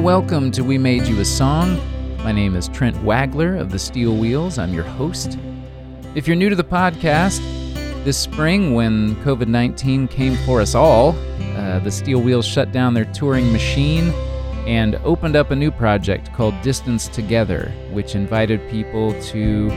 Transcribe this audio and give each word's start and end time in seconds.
welcome 0.00 0.50
to 0.50 0.64
We 0.64 0.78
Made 0.78 1.06
You 1.06 1.20
a 1.20 1.24
Song. 1.26 1.78
My 2.24 2.32
name 2.32 2.56
is 2.56 2.68
Trent 2.68 2.96
Wagler 3.04 3.60
of 3.60 3.70
the 3.70 3.78
Steel 3.78 4.16
Wheels. 4.16 4.56
I'm 4.56 4.72
your 4.72 4.82
host. 4.82 5.38
If 6.14 6.26
you're 6.26 6.36
new 6.36 6.48
to 6.48 6.56
the 6.56 6.64
podcast, 6.64 7.40
this 8.02 8.16
spring 8.16 8.72
when 8.72 9.14
COVID 9.16 9.46
19 9.46 10.08
came 10.08 10.36
for 10.46 10.62
us 10.62 10.74
all, 10.74 11.10
uh, 11.54 11.80
the 11.80 11.90
Steel 11.90 12.22
Wheels 12.22 12.46
shut 12.46 12.72
down 12.72 12.94
their 12.94 13.04
touring 13.12 13.52
machine 13.52 14.08
and 14.66 14.94
opened 15.04 15.36
up 15.36 15.50
a 15.50 15.56
new 15.56 15.70
project 15.70 16.32
called 16.32 16.58
Distance 16.62 17.06
Together, 17.06 17.70
which 17.90 18.14
invited 18.14 18.66
people 18.70 19.12
to 19.24 19.68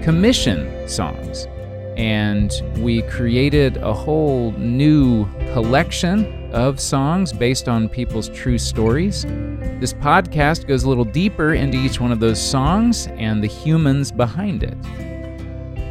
commission 0.00 0.88
songs. 0.88 1.48
And 1.96 2.52
we 2.76 3.02
created 3.02 3.78
a 3.78 3.92
whole 3.92 4.52
new 4.52 5.26
collection 5.52 6.41
of 6.52 6.78
songs 6.78 7.32
based 7.32 7.68
on 7.68 7.88
people's 7.88 8.28
true 8.28 8.58
stories. 8.58 9.24
This 9.80 9.92
podcast 9.92 10.66
goes 10.66 10.84
a 10.84 10.88
little 10.88 11.04
deeper 11.04 11.54
into 11.54 11.76
each 11.78 12.00
one 12.00 12.12
of 12.12 12.20
those 12.20 12.40
songs 12.40 13.08
and 13.16 13.42
the 13.42 13.48
humans 13.48 14.12
behind 14.12 14.62
it. 14.62 14.80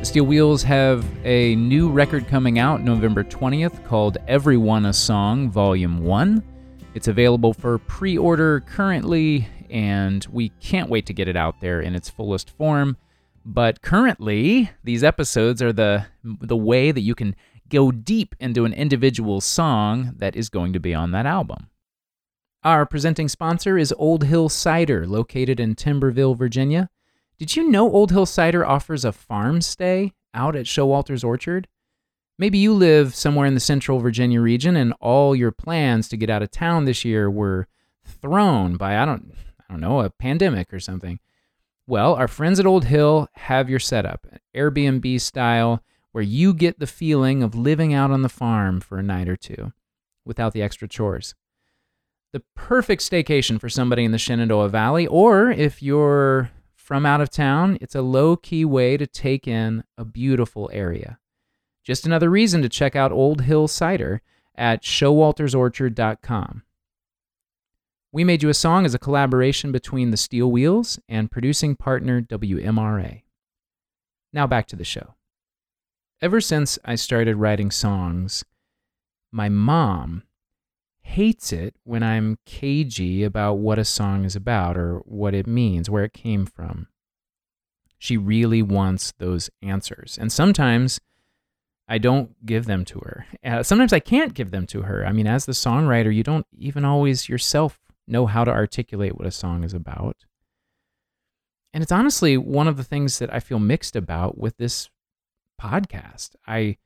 The 0.02 0.06
Steel 0.06 0.26
Wheels 0.26 0.64
have 0.64 1.06
a 1.26 1.56
new 1.58 1.90
record 1.90 2.28
coming 2.28 2.58
out 2.58 2.82
November 2.82 3.24
20th 3.24 3.86
called 3.86 4.18
Everyone 4.28 4.86
a 4.86 4.94
Song 4.94 5.50
Volume 5.52 6.04
1. 6.04 6.44
It's 6.96 7.08
available 7.08 7.54
for 7.54 7.78
pre 7.78 8.18
order 8.18 8.62
currently, 8.62 9.48
and 9.70 10.26
we 10.32 10.50
can't 10.60 10.90
wait 10.90 11.06
to 11.06 11.14
get 11.14 11.28
it 11.28 11.36
out 11.36 11.62
there 11.62 11.82
in 11.82 11.96
its 11.96 12.10
fullest 12.10 12.50
form. 12.50 12.98
But 13.46 13.82
currently, 13.82 14.72
these 14.84 15.04
episodes 15.04 15.62
are 15.62 15.74
the, 15.74 16.06
the 16.24 16.58
way 16.58 16.92
that 16.92 17.02
you 17.02 17.16
can 17.16 17.36
go 17.72 17.92
deep 17.92 18.36
into 18.40 18.66
an 18.66 18.74
individual 18.74 19.42
song 19.42 20.14
that 20.18 20.36
is 20.36 20.50
going 20.50 20.74
to 20.74 20.80
be 20.80 20.94
on 20.94 21.12
that 21.12 21.26
album. 21.26 21.68
Our 22.64 22.86
presenting 22.86 23.28
sponsor 23.28 23.78
is 23.78 23.94
Old 23.98 24.26
Hill 24.26 24.50
Cider, 24.50 25.08
located 25.08 25.60
in 25.60 25.74
Timberville, 25.74 26.36
Virginia. 26.36 26.90
Did 27.40 27.56
you 27.56 27.68
know 27.68 27.92
Old 27.92 28.12
Hill 28.12 28.28
Cider 28.28 28.64
offers 28.64 29.04
a 29.04 29.12
farm 29.12 29.62
stay 29.62 30.14
out 30.34 30.56
at 30.56 30.68
Showalter's 30.68 31.24
Orchard? 31.24 31.68
Maybe 32.38 32.60
you 32.60 32.74
live 32.74 33.16
somewhere 33.16 33.48
in 33.48 33.56
the 33.56 33.60
central 33.60 34.00
Virginia 34.00 34.42
region 34.42 34.76
and 34.76 34.94
all 35.00 35.36
your 35.36 35.52
plans 35.52 36.08
to 36.10 36.18
get 36.18 36.30
out 36.30 36.44
of 36.44 36.52
town 36.52 36.86
this 36.86 37.04
year 37.04 37.32
were 37.32 37.68
thrown 38.04 38.78
by 38.78 38.98
I 38.98 39.06
don't 39.06 39.34
I 39.60 39.74
don't 39.74 39.82
know, 39.82 40.02
a 40.02 40.10
pandemic 40.10 40.74
or 40.74 40.80
something. 40.80 41.20
Well, 41.88 42.14
our 42.14 42.28
friends 42.28 42.60
at 42.60 42.66
Old 42.66 42.86
Hill 42.86 43.28
have 43.34 43.70
your 43.70 43.80
setup, 43.80 44.28
Airbnb 44.56 45.20
style 45.22 45.84
where 46.12 46.24
you 46.24 46.54
get 46.54 46.80
the 46.80 46.88
feeling 46.88 47.42
of 47.42 47.56
living 47.56 47.94
out 47.94 48.12
on 48.12 48.22
the 48.22 48.30
farm 48.30 48.80
for 48.80 48.98
a 48.98 49.04
night 49.04 49.30
or 49.30 49.36
two 49.36 49.72
without 50.26 50.54
the 50.54 50.62
extra 50.62 50.88
chores. 50.88 51.36
The 52.34 52.44
perfect 52.56 53.02
staycation 53.02 53.60
for 53.60 53.70
somebody 53.70 54.06
in 54.06 54.12
the 54.12 54.18
Shenandoah 54.18 54.70
Valley, 54.70 55.08
or 55.08 55.52
if 55.52 55.84
you're 55.84 56.52
from 56.76 57.06
out 57.06 57.22
of 57.22 57.30
town, 57.30 57.78
it's 57.82 57.96
a 57.96 58.02
low 58.02 58.36
key 58.36 58.66
way 58.66 58.98
to 58.98 59.08
take 59.08 59.48
in 59.48 59.84
a 59.98 60.06
beautiful 60.06 60.70
area. 60.74 61.20
Just 61.84 62.06
another 62.06 62.30
reason 62.30 62.62
to 62.62 62.70
check 62.70 62.96
out 62.96 63.12
Old 63.12 63.42
Hill 63.42 63.68
Cider 63.68 64.22
at 64.56 64.84
showaltersorchard.com. 64.84 66.64
We 68.14 68.24
Made 68.24 68.44
You 68.44 68.50
a 68.50 68.54
Song 68.54 68.86
is 68.86 68.94
a 68.94 69.00
collaboration 69.00 69.72
between 69.72 70.12
the 70.12 70.18
Steel 70.18 70.52
Wheels 70.52 71.00
and 71.08 71.32
producing 71.32 71.76
partner 71.76 72.22
WMRA. 72.22 73.24
Now 74.34 74.48
back 74.48 74.68
to 74.68 74.76
the 74.76 74.84
show 74.84 75.16
ever 76.22 76.40
since 76.40 76.78
I 76.86 76.96
started 76.96 77.36
writing 77.38 77.72
songs, 77.72 78.46
my 79.32 79.50
mom 79.50 80.24
hates 81.02 81.52
it 81.52 81.76
when 81.84 82.04
I'm 82.04 82.38
cagey 82.46 83.24
about 83.24 83.56
what 83.56 83.80
a 83.80 83.86
song 83.86 84.24
is 84.24 84.36
about 84.36 84.78
or 84.78 85.00
what 85.00 85.34
it 85.34 85.48
means, 85.48 85.90
where 85.90 86.04
it 86.04 86.14
came 86.14 86.46
from. 86.46 86.88
She 87.98 88.18
really 88.18 88.62
wants 88.62 89.14
those 89.18 89.50
answers. 89.62 90.18
And 90.20 90.32
sometimes 90.32 91.00
I 91.88 91.98
don't 91.98 92.46
give 92.46 92.66
them 92.66 92.86
to 92.86 93.00
her. 93.00 93.26
Uh, 93.44 93.64
sometimes 93.64 93.94
I 93.94 94.00
can't 94.00 94.34
give 94.34 94.52
them 94.52 94.66
to 94.68 94.84
her. 94.84 95.06
I 95.06 95.12
mean, 95.12 95.28
as 95.28 95.46
the 95.46 95.52
songwriter, 95.52 96.14
you 96.14 96.24
don't 96.24 96.48
even 96.58 96.86
always 96.86 97.28
yourself 97.28 97.80
know 98.08 98.28
how 98.28 98.44
to 98.44 98.52
articulate 98.52 99.18
what 99.18 99.28
a 99.28 99.32
song 99.32 99.64
is 99.64 99.74
about. 99.74 100.18
And 101.74 101.82
it's 101.82 101.92
honestly 101.92 102.38
one 102.38 102.68
of 102.68 102.78
the 102.78 102.84
things 102.84 103.20
that 103.20 103.34
I 103.34 103.40
feel 103.40 103.60
mixed 103.60 103.96
about 103.96 104.38
with 104.38 104.58
this 104.58 104.90
podcast. 105.62 106.36
I 106.48 106.78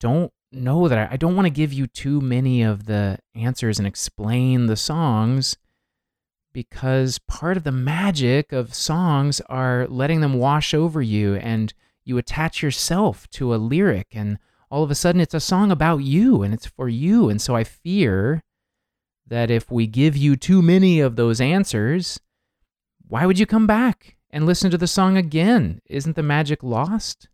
don't 0.00 0.32
know 0.50 0.88
that 0.88 1.10
I, 1.10 1.14
I 1.14 1.16
don't 1.16 1.36
want 1.36 1.46
to 1.46 1.50
give 1.50 1.72
you 1.72 1.86
too 1.86 2.20
many 2.20 2.62
of 2.62 2.86
the 2.86 3.18
answers 3.34 3.78
and 3.78 3.86
explain 3.86 4.66
the 4.66 4.76
songs 4.76 5.56
because 6.52 7.18
part 7.18 7.56
of 7.56 7.64
the 7.64 7.72
magic 7.72 8.50
of 8.52 8.74
songs 8.74 9.40
are 9.42 9.86
letting 9.88 10.20
them 10.20 10.34
wash 10.34 10.74
over 10.74 11.00
you 11.00 11.36
and 11.36 11.72
you 12.04 12.18
attach 12.18 12.62
yourself 12.62 13.28
to 13.30 13.54
a 13.54 13.56
lyric 13.56 14.08
and 14.12 14.38
all 14.70 14.82
of 14.82 14.90
a 14.90 14.94
sudden 14.96 15.20
it's 15.20 15.34
a 15.34 15.40
song 15.40 15.70
about 15.70 15.98
you 15.98 16.42
and 16.42 16.52
it's 16.52 16.66
for 16.66 16.88
you. 16.88 17.28
And 17.28 17.40
so 17.40 17.54
i 17.54 17.62
fear 17.62 18.42
that 19.26 19.50
if 19.50 19.70
we 19.70 19.86
give 19.86 20.16
you 20.16 20.34
too 20.34 20.62
many 20.62 20.98
of 20.98 21.16
those 21.16 21.40
answers 21.40 22.18
why 23.06 23.26
would 23.26 23.38
you 23.38 23.46
come 23.46 23.66
back 23.66 24.16
and 24.30 24.46
listen 24.46 24.70
to 24.70 24.78
the 24.78 24.86
song 24.86 25.16
again? 25.16 25.80
Isn't 25.86 26.14
the 26.14 26.22
magic 26.22 26.62
lost 26.62 27.28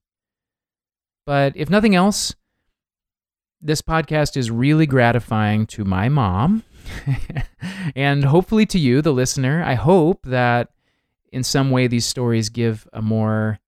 but 1.27 1.53
if 1.57 1.69
nothing 1.69 1.95
else, 1.95 2.35
this 3.61 3.83
podcast 3.83 4.37
is 4.37 4.51
really 4.51 4.87
gratifying 4.87 5.67
to 5.67 5.85
my 5.85 6.09
mom 6.09 6.63
and 7.97 8.25
hopefully 8.25 8.65
to 8.67 8.79
you, 8.79 9.03
the 9.03 9.13
listener. 9.13 9.63
I 9.63 9.75
hope 9.75 10.25
that 10.25 10.71
in 11.33 11.43
some 11.43 11.71
way 11.71 11.87
these 11.87 12.07
stories 12.07 12.49
give 12.49 12.89
a 12.93 13.03
more 13.03 13.59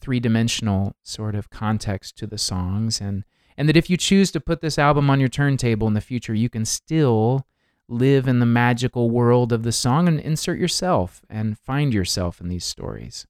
three 0.00 0.20
dimensional 0.20 0.94
sort 1.02 1.34
of 1.34 1.50
context 1.50 2.16
to 2.18 2.26
the 2.26 2.38
songs 2.38 3.00
and 3.00 3.24
and 3.56 3.68
that 3.68 3.76
if 3.76 3.90
you 3.90 3.96
choose 3.96 4.30
to 4.30 4.40
put 4.40 4.60
this 4.60 4.78
album 4.78 5.10
on 5.10 5.18
your 5.18 5.28
turntable 5.28 5.88
in 5.88 5.94
the 5.94 6.00
future, 6.00 6.32
you 6.32 6.48
can 6.48 6.64
still 6.64 7.44
live 7.88 8.28
in 8.28 8.38
the 8.38 8.46
magical 8.46 9.10
world 9.10 9.52
of 9.52 9.64
the 9.64 9.72
song 9.72 10.06
and 10.06 10.20
insert 10.20 10.60
yourself 10.60 11.22
and 11.28 11.58
find 11.58 11.92
yourself 11.92 12.40
in 12.40 12.48
these 12.48 12.64
stories. 12.64 13.26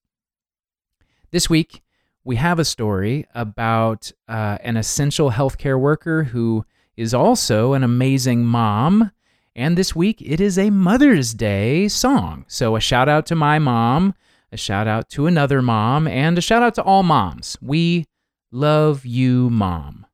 This 1.30 1.48
week, 1.48 1.80
we 2.28 2.36
have 2.36 2.58
a 2.58 2.64
story 2.64 3.24
about 3.34 4.12
uh, 4.28 4.58
an 4.60 4.76
essential 4.76 5.30
healthcare 5.30 5.80
worker 5.80 6.24
who 6.24 6.62
is 6.94 7.14
also 7.14 7.72
an 7.72 7.82
amazing 7.82 8.44
mom. 8.44 9.10
And 9.56 9.78
this 9.78 9.96
week 9.96 10.20
it 10.20 10.38
is 10.38 10.58
a 10.58 10.68
Mother's 10.68 11.32
Day 11.32 11.88
song. 11.88 12.44
So 12.46 12.76
a 12.76 12.80
shout 12.80 13.08
out 13.08 13.24
to 13.28 13.34
my 13.34 13.58
mom, 13.58 14.14
a 14.52 14.58
shout 14.58 14.86
out 14.86 15.08
to 15.12 15.26
another 15.26 15.62
mom, 15.62 16.06
and 16.06 16.36
a 16.36 16.42
shout 16.42 16.62
out 16.62 16.74
to 16.74 16.82
all 16.82 17.02
moms. 17.02 17.56
We 17.62 18.04
love 18.52 19.06
you, 19.06 19.48
mom. 19.48 20.04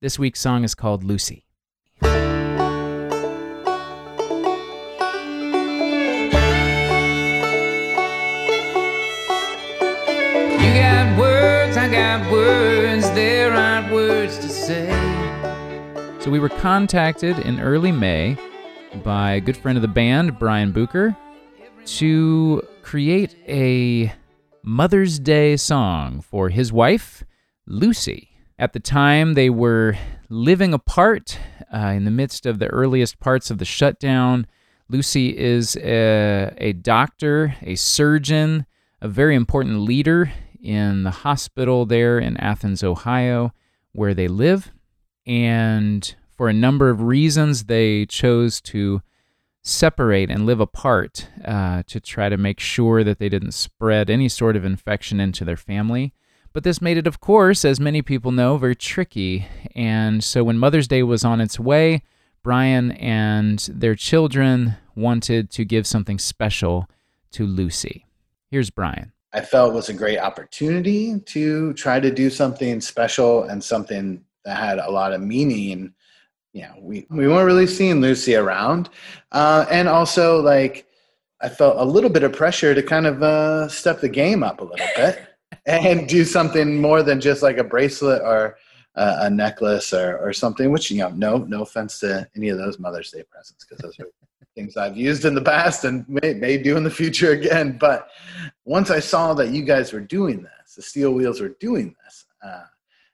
This 0.00 0.20
week's 0.20 0.38
song 0.38 0.62
is 0.62 0.76
called 0.76 1.02
Lucy. 1.02 1.47
Say. 14.68 16.18
So 16.20 16.30
we 16.30 16.38
were 16.38 16.50
contacted 16.50 17.38
in 17.38 17.58
early 17.58 17.90
May 17.90 18.36
by 19.02 19.32
a 19.32 19.40
good 19.40 19.56
friend 19.56 19.78
of 19.78 19.82
the 19.82 19.88
band, 19.88 20.38
Brian 20.38 20.72
Bucher, 20.72 21.16
to 21.86 22.62
create 22.82 23.34
a 23.48 24.12
Mother's 24.62 25.18
Day 25.18 25.56
song 25.56 26.20
for 26.20 26.50
his 26.50 26.70
wife, 26.70 27.24
Lucy. 27.66 28.28
At 28.58 28.74
the 28.74 28.80
time, 28.80 29.32
they 29.32 29.48
were 29.48 29.96
living 30.28 30.74
apart 30.74 31.38
uh, 31.72 31.94
in 31.96 32.04
the 32.04 32.10
midst 32.10 32.44
of 32.44 32.58
the 32.58 32.66
earliest 32.66 33.20
parts 33.20 33.50
of 33.50 33.56
the 33.56 33.64
shutdown. 33.64 34.46
Lucy 34.90 35.34
is 35.34 35.76
a, 35.76 36.52
a 36.58 36.74
doctor, 36.74 37.56
a 37.62 37.74
surgeon, 37.74 38.66
a 39.00 39.08
very 39.08 39.34
important 39.34 39.80
leader 39.80 40.30
in 40.62 41.04
the 41.04 41.10
hospital 41.10 41.86
there 41.86 42.18
in 42.18 42.36
Athens, 42.36 42.84
Ohio, 42.84 43.54
where 43.92 44.14
they 44.14 44.28
live. 44.28 44.70
And 45.26 46.14
for 46.36 46.48
a 46.48 46.52
number 46.52 46.90
of 46.90 47.02
reasons, 47.02 47.64
they 47.64 48.06
chose 48.06 48.60
to 48.62 49.02
separate 49.62 50.30
and 50.30 50.46
live 50.46 50.60
apart 50.60 51.28
uh, 51.44 51.82
to 51.86 52.00
try 52.00 52.28
to 52.28 52.36
make 52.36 52.60
sure 52.60 53.04
that 53.04 53.18
they 53.18 53.28
didn't 53.28 53.52
spread 53.52 54.08
any 54.08 54.28
sort 54.28 54.56
of 54.56 54.64
infection 54.64 55.20
into 55.20 55.44
their 55.44 55.56
family. 55.56 56.12
But 56.52 56.64
this 56.64 56.80
made 56.80 56.96
it, 56.96 57.06
of 57.06 57.20
course, 57.20 57.64
as 57.64 57.78
many 57.78 58.00
people 58.00 58.32
know, 58.32 58.56
very 58.56 58.74
tricky. 58.74 59.46
And 59.74 60.24
so 60.24 60.42
when 60.42 60.58
Mother's 60.58 60.88
Day 60.88 61.02
was 61.02 61.24
on 61.24 61.40
its 61.40 61.60
way, 61.60 62.02
Brian 62.42 62.92
and 62.92 63.58
their 63.70 63.94
children 63.94 64.76
wanted 64.94 65.50
to 65.50 65.64
give 65.64 65.86
something 65.86 66.18
special 66.18 66.88
to 67.32 67.46
Lucy. 67.46 68.06
Here's 68.50 68.70
Brian. 68.70 69.12
I 69.32 69.40
felt 69.40 69.74
was 69.74 69.88
a 69.88 69.94
great 69.94 70.18
opportunity 70.18 71.20
to 71.20 71.72
try 71.74 72.00
to 72.00 72.10
do 72.10 72.30
something 72.30 72.80
special 72.80 73.44
and 73.44 73.62
something 73.62 74.24
that 74.44 74.56
had 74.56 74.78
a 74.78 74.90
lot 74.90 75.12
of 75.12 75.20
meaning 75.20 75.94
you 76.52 76.62
know, 76.62 76.74
we, 76.80 77.06
we 77.10 77.28
weren't 77.28 77.46
really 77.46 77.66
seeing 77.66 78.00
Lucy 78.00 78.34
around. 78.34 78.88
Uh, 79.32 79.66
and 79.70 79.88
also, 79.88 80.40
like, 80.40 80.86
I 81.40 81.48
felt 81.48 81.76
a 81.78 81.84
little 81.84 82.10
bit 82.10 82.24
of 82.24 82.32
pressure 82.32 82.74
to 82.74 82.82
kind 82.82 83.06
of 83.06 83.22
uh, 83.22 83.68
step 83.68 84.00
the 84.00 84.08
game 84.08 84.42
up 84.42 84.60
a 84.60 84.64
little 84.64 84.86
bit 84.96 85.24
and 85.66 86.08
do 86.08 86.24
something 86.24 86.80
more 86.80 87.02
than 87.02 87.20
just 87.20 87.42
like 87.42 87.58
a 87.58 87.64
bracelet 87.64 88.22
or 88.22 88.56
a, 88.96 89.18
a 89.22 89.30
necklace 89.30 89.92
or, 89.92 90.18
or 90.18 90.32
something, 90.32 90.72
which, 90.72 90.90
you 90.90 90.98
know, 90.98 91.10
no, 91.10 91.38
no 91.38 91.62
offense 91.62 92.00
to 92.00 92.26
any 92.34 92.48
of 92.48 92.58
those 92.58 92.78
Mother's 92.78 93.12
Day 93.12 93.22
presents 93.30 93.64
because 93.64 93.80
those 93.80 93.98
are 94.00 94.10
things 94.56 94.76
I've 94.76 94.96
used 94.96 95.24
in 95.24 95.36
the 95.36 95.42
past 95.42 95.84
and 95.84 96.08
may, 96.08 96.34
may 96.34 96.58
do 96.58 96.76
in 96.76 96.82
the 96.82 96.90
future 96.90 97.30
again. 97.32 97.76
But 97.78 98.08
once 98.68 98.90
I 98.90 99.00
saw 99.00 99.32
that 99.32 99.48
you 99.48 99.62
guys 99.62 99.94
were 99.94 100.00
doing 100.00 100.42
this, 100.42 100.74
the 100.74 100.82
Steel 100.82 101.12
Wheels 101.12 101.40
were 101.40 101.56
doing 101.58 101.96
this, 102.04 102.26
uh, 102.44 102.64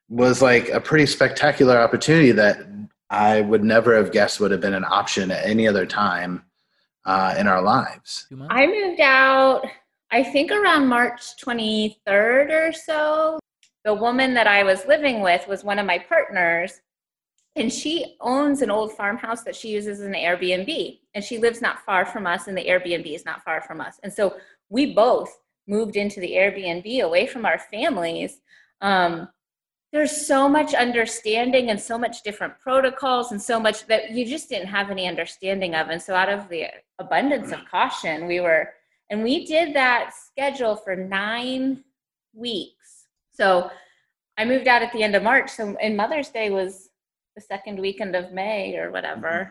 was 0.09 0.43
like 0.43 0.69
a 0.71 0.81
pretty 0.81 1.07
spectacular 1.07 1.79
opportunity 1.79 2.33
that 2.33 2.59
I 3.09 3.41
would 3.41 3.63
never 3.63 3.95
have 3.95 4.11
guessed 4.11 4.41
would 4.41 4.51
have 4.51 4.61
been 4.61 4.75
an 4.75 4.85
option 4.85 5.31
at 5.31 5.47
any 5.47 5.69
other 5.69 5.87
time 5.87 6.43
uh, 7.05 7.37
in 7.39 7.47
our 7.47 7.63
lives. 7.63 8.27
I 8.51 8.67
moved 8.67 9.01
out, 9.01 9.65
I 10.11 10.25
think 10.25 10.51
around 10.51 10.89
March 10.89 11.21
23rd 11.41 12.51
or 12.51 12.73
so. 12.73 13.39
The 13.85 13.95
woman 13.95 14.35
that 14.35 14.49
I 14.49 14.65
was 14.65 14.85
living 14.87 15.21
with 15.21 15.47
was 15.47 15.63
one 15.63 15.79
of 15.79 15.87
my 15.87 16.01
partners, 16.01 16.81
and 17.55 17.73
she 17.73 18.17
owns 18.21 18.61
an 18.61 18.73
old 18.73 18.93
farmhouse 18.97 19.45
that 19.45 19.55
she 19.55 19.69
uses 19.69 20.01
as 20.01 20.07
an 20.07 20.15
Airbnb. 20.15 20.99
And 21.15 21.23
she 21.23 21.39
lives 21.39 21.63
not 21.63 21.85
far 21.85 22.05
from 22.05 22.27
us, 22.27 22.49
and 22.49 22.59
the 22.59 22.67
Airbnb 22.67 23.15
is 23.15 23.25
not 23.25 23.45
far 23.45 23.61
from 23.61 23.81
us. 23.81 24.01
And 24.03 24.13
so 24.13 24.35
we 24.69 24.93
both 24.93 25.33
moved 25.67 25.97
into 25.97 26.21
the 26.21 26.33
Airbnb 26.33 27.01
away 27.01 27.27
from 27.27 27.47
our 27.47 27.59
families. 27.59 28.41
Um, 28.81 29.29
there's 29.95 30.27
so 30.27 30.49
much 30.49 30.75
understanding 30.75 31.71
and 31.71 31.81
so 31.81 31.97
much 31.97 32.25
different 32.25 32.59
protocols 32.59 33.31
and 33.31 33.41
so 33.41 33.61
much 33.61 33.87
that 33.87 34.11
you 34.11 34.27
just 34.27 34.49
didn't 34.49 34.67
have 34.67 34.91
any 34.91 35.07
understanding 35.07 35.77
of 35.77 35.89
and 35.89 36.03
so 36.03 36.17
out 36.17 36.29
of 36.29 36.49
the 36.49 36.65
abundance 36.99 37.53
of 37.53 37.61
caution 37.71 38.27
we 38.27 38.41
were 38.41 38.71
and 39.11 39.23
we 39.23 39.47
did 39.47 39.73
that 39.73 40.11
schedule 40.13 40.75
for 40.75 40.97
nine 40.97 41.85
weeks 42.35 43.07
so 43.33 43.71
i 44.37 44.45
moved 44.45 44.67
out 44.67 44.83
at 44.83 44.93
the 44.93 45.03
end 45.03 45.15
of 45.15 45.23
march 45.23 45.49
so 45.49 45.77
and 45.81 45.97
mother's 45.97 46.31
day 46.31 46.51
was 46.51 46.91
the 47.37 47.41
second 47.41 47.79
weekend 47.79 48.17
of 48.17 48.33
may 48.33 48.77
or 48.77 48.91
whatever 48.91 49.29
mm-hmm. 49.29 49.51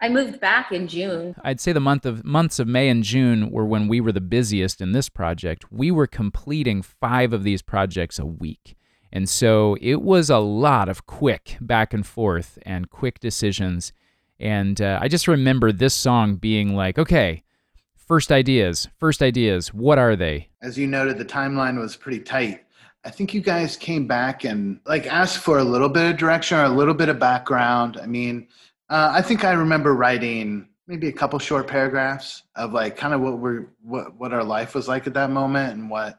I 0.00 0.08
moved 0.08 0.40
back 0.40 0.72
in 0.72 0.86
June. 0.88 1.34
I'd 1.42 1.60
say 1.60 1.72
the 1.72 1.80
month 1.80 2.04
of 2.04 2.24
months 2.24 2.58
of 2.58 2.66
May 2.66 2.88
and 2.88 3.02
June 3.02 3.50
were 3.50 3.64
when 3.64 3.88
we 3.88 4.00
were 4.00 4.12
the 4.12 4.20
busiest 4.20 4.80
in 4.80 4.92
this 4.92 5.08
project. 5.08 5.70
We 5.70 5.90
were 5.90 6.06
completing 6.06 6.82
5 6.82 7.32
of 7.32 7.44
these 7.44 7.62
projects 7.62 8.18
a 8.18 8.26
week. 8.26 8.76
And 9.12 9.28
so 9.28 9.76
it 9.80 10.02
was 10.02 10.28
a 10.28 10.38
lot 10.38 10.88
of 10.88 11.06
quick 11.06 11.56
back 11.60 11.94
and 11.94 12.04
forth 12.04 12.58
and 12.66 12.90
quick 12.90 13.20
decisions. 13.20 13.92
And 14.40 14.80
uh, 14.80 14.98
I 15.00 15.06
just 15.06 15.28
remember 15.28 15.70
this 15.70 15.94
song 15.94 16.36
being 16.36 16.74
like, 16.74 16.98
okay, 16.98 17.44
first 17.94 18.32
ideas, 18.32 18.88
first 18.98 19.22
ideas, 19.22 19.72
what 19.72 19.98
are 19.98 20.16
they? 20.16 20.48
As 20.60 20.76
you 20.76 20.88
noted, 20.88 21.16
the 21.16 21.24
timeline 21.24 21.78
was 21.78 21.94
pretty 21.96 22.20
tight. 22.20 22.64
I 23.04 23.10
think 23.10 23.34
you 23.34 23.40
guys 23.40 23.76
came 23.76 24.06
back 24.06 24.44
and 24.44 24.80
like 24.86 25.06
asked 25.06 25.38
for 25.38 25.58
a 25.58 25.64
little 25.64 25.88
bit 25.88 26.10
of 26.10 26.16
direction 26.16 26.58
or 26.58 26.64
a 26.64 26.68
little 26.68 26.94
bit 26.94 27.08
of 27.08 27.18
background. 27.18 27.98
I 28.02 28.06
mean, 28.06 28.48
uh, 28.90 29.10
I 29.12 29.22
think 29.22 29.44
I 29.44 29.52
remember 29.52 29.94
writing 29.94 30.68
maybe 30.86 31.08
a 31.08 31.12
couple 31.12 31.38
short 31.38 31.66
paragraphs 31.66 32.42
of 32.56 32.72
like 32.72 32.96
kind 32.96 33.14
of 33.14 33.20
what 33.20 33.38
we're 33.38 33.66
what 33.82 34.14
what 34.16 34.32
our 34.32 34.44
life 34.44 34.74
was 34.74 34.88
like 34.88 35.06
at 35.06 35.14
that 35.14 35.30
moment 35.30 35.74
and 35.74 35.88
what 35.90 36.18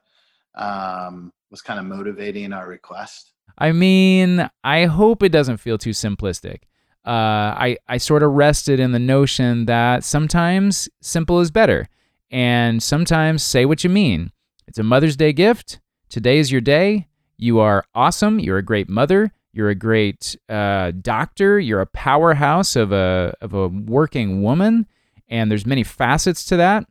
um, 0.56 1.32
was 1.52 1.62
kind 1.62 1.80
of 1.80 1.86
motivating 1.86 2.54
our 2.54 2.68
request? 2.68 3.32
I 3.58 3.72
mean, 3.72 4.50
I 4.64 4.86
hope 4.86 5.24
it 5.24 5.32
doesn't 5.32 5.58
feel 5.58 5.78
too 5.78 5.92
simplistic. 5.92 6.64
Uh, 7.06 7.54
I, 7.56 7.78
I 7.88 7.98
sort 7.98 8.24
of 8.24 8.32
rested 8.32 8.80
in 8.80 8.92
the 8.92 9.00
notion 9.00 9.66
that 9.66 10.04
sometimes 10.04 10.90
simple 11.02 11.40
is 11.40 11.52
better, 11.52 11.88
and 12.32 12.82
sometimes 12.82 13.44
say 13.44 13.66
what 13.66 13.84
you 13.84 13.90
mean. 13.90 14.32
It's 14.68 14.80
a 14.80 14.84
Mother's 14.84 15.16
Day 15.16 15.32
gift. 15.32 15.80
Today 16.10 16.40
is 16.40 16.52
your 16.52 16.62
day. 16.62 17.08
You 17.38 17.60
are 17.60 17.86
awesome. 17.94 18.40
You're 18.40 18.58
a 18.58 18.64
great 18.64 18.90
mother. 18.90 19.32
You're 19.56 19.70
a 19.70 19.76
great 19.76 20.36
uh, 20.50 20.92
doctor. 21.02 21.58
You're 21.58 21.80
a 21.80 21.86
powerhouse 21.86 22.76
of 22.76 22.92
a 22.92 23.34
of 23.40 23.54
a 23.54 23.70
working 23.70 24.44
woman, 24.44 24.86
and 25.30 25.50
there's 25.50 25.66
many 25.66 25.82
facets 25.82 26.44
to 26.48 26.58
that. 26.58 26.86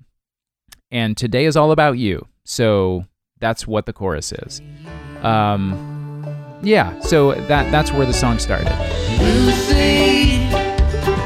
And 0.91 1.15
today 1.15 1.45
is 1.45 1.59
all 1.59 1.73
about 1.73 1.99
you. 1.99 2.27
So 2.45 3.05
that's 3.39 3.67
what 3.67 3.85
the 3.85 3.93
chorus 3.93 4.33
is. 4.33 4.63
Um, 5.23 6.25
yeah, 6.63 6.99
so 7.01 7.35
that 7.35 7.71
that's 7.71 7.93
where 7.93 8.07
the 8.07 8.15
song 8.15 8.39
started. 8.39 8.73
Lucy, 9.21 10.49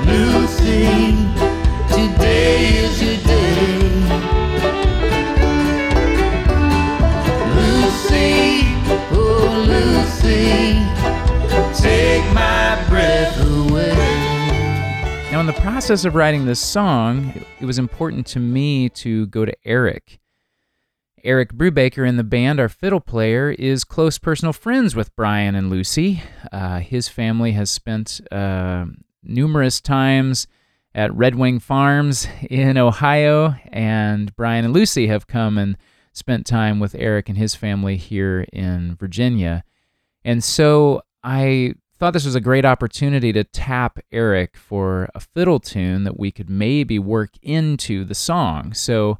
Lucy, 0.06 1.14
today 1.94 2.79
is 2.79 3.00
your 3.00 3.18
process 15.70 16.06
of 16.06 16.15
writing 16.15 16.47
this 16.47 16.59
song, 16.59 17.44
it 17.61 17.67
was 17.67 17.79
important 17.79 18.26
to 18.26 18.41
me 18.41 18.88
to 18.88 19.26
go 19.26 19.44
to 19.44 19.53
Eric 19.67 20.19
Eric 21.23 21.53
Brubaker 21.53 22.09
in 22.09 22.17
the 22.17 22.25
band, 22.25 22.59
our 22.59 22.70
fiddle 22.70 23.00
player, 23.00 23.50
is 23.50 23.85
close 23.85 24.17
personal 24.17 24.55
friends 24.55 24.97
with 24.97 25.15
Brian 25.15 25.55
and 25.55 25.69
Lucy. 25.69 26.23
Uh, 26.50 26.79
his 26.79 27.09
family 27.09 27.53
has 27.53 27.70
spent 27.70 28.19
uh, 28.32 28.87
numerous 29.23 29.79
times 29.82 30.47
at 30.94 31.15
Red 31.15 31.35
Wing 31.35 31.59
Farms 31.59 32.26
in 32.49 32.79
Ohio, 32.79 33.55
and 33.71 34.35
Brian 34.37 34.64
and 34.64 34.73
Lucy 34.73 35.09
have 35.09 35.26
come 35.26 35.59
and 35.59 35.76
spent 36.14 36.47
time 36.47 36.81
with 36.81 36.94
Eric 36.94 37.29
and 37.29 37.37
his 37.37 37.55
family 37.55 37.99
here 37.99 38.47
in 38.55 38.94
Virginia. 38.94 39.64
And 40.25 40.43
so 40.43 41.03
I 41.23 41.75
thought 41.99 42.12
this 42.12 42.25
was 42.25 42.35
a 42.35 42.41
great 42.41 42.65
opportunity 42.65 43.33
to 43.33 43.45
tap 43.45 43.99
Eric 44.12 44.56
for 44.56 45.09
a 45.15 45.21
fiddle 45.21 45.59
tune 45.59 46.05
that 46.05 46.19
we 46.19 46.31
could 46.31 46.49
maybe 46.49 46.99
work 46.99 47.31
into 47.43 48.05
the 48.05 48.15
song. 48.15 48.73
So 48.73 49.19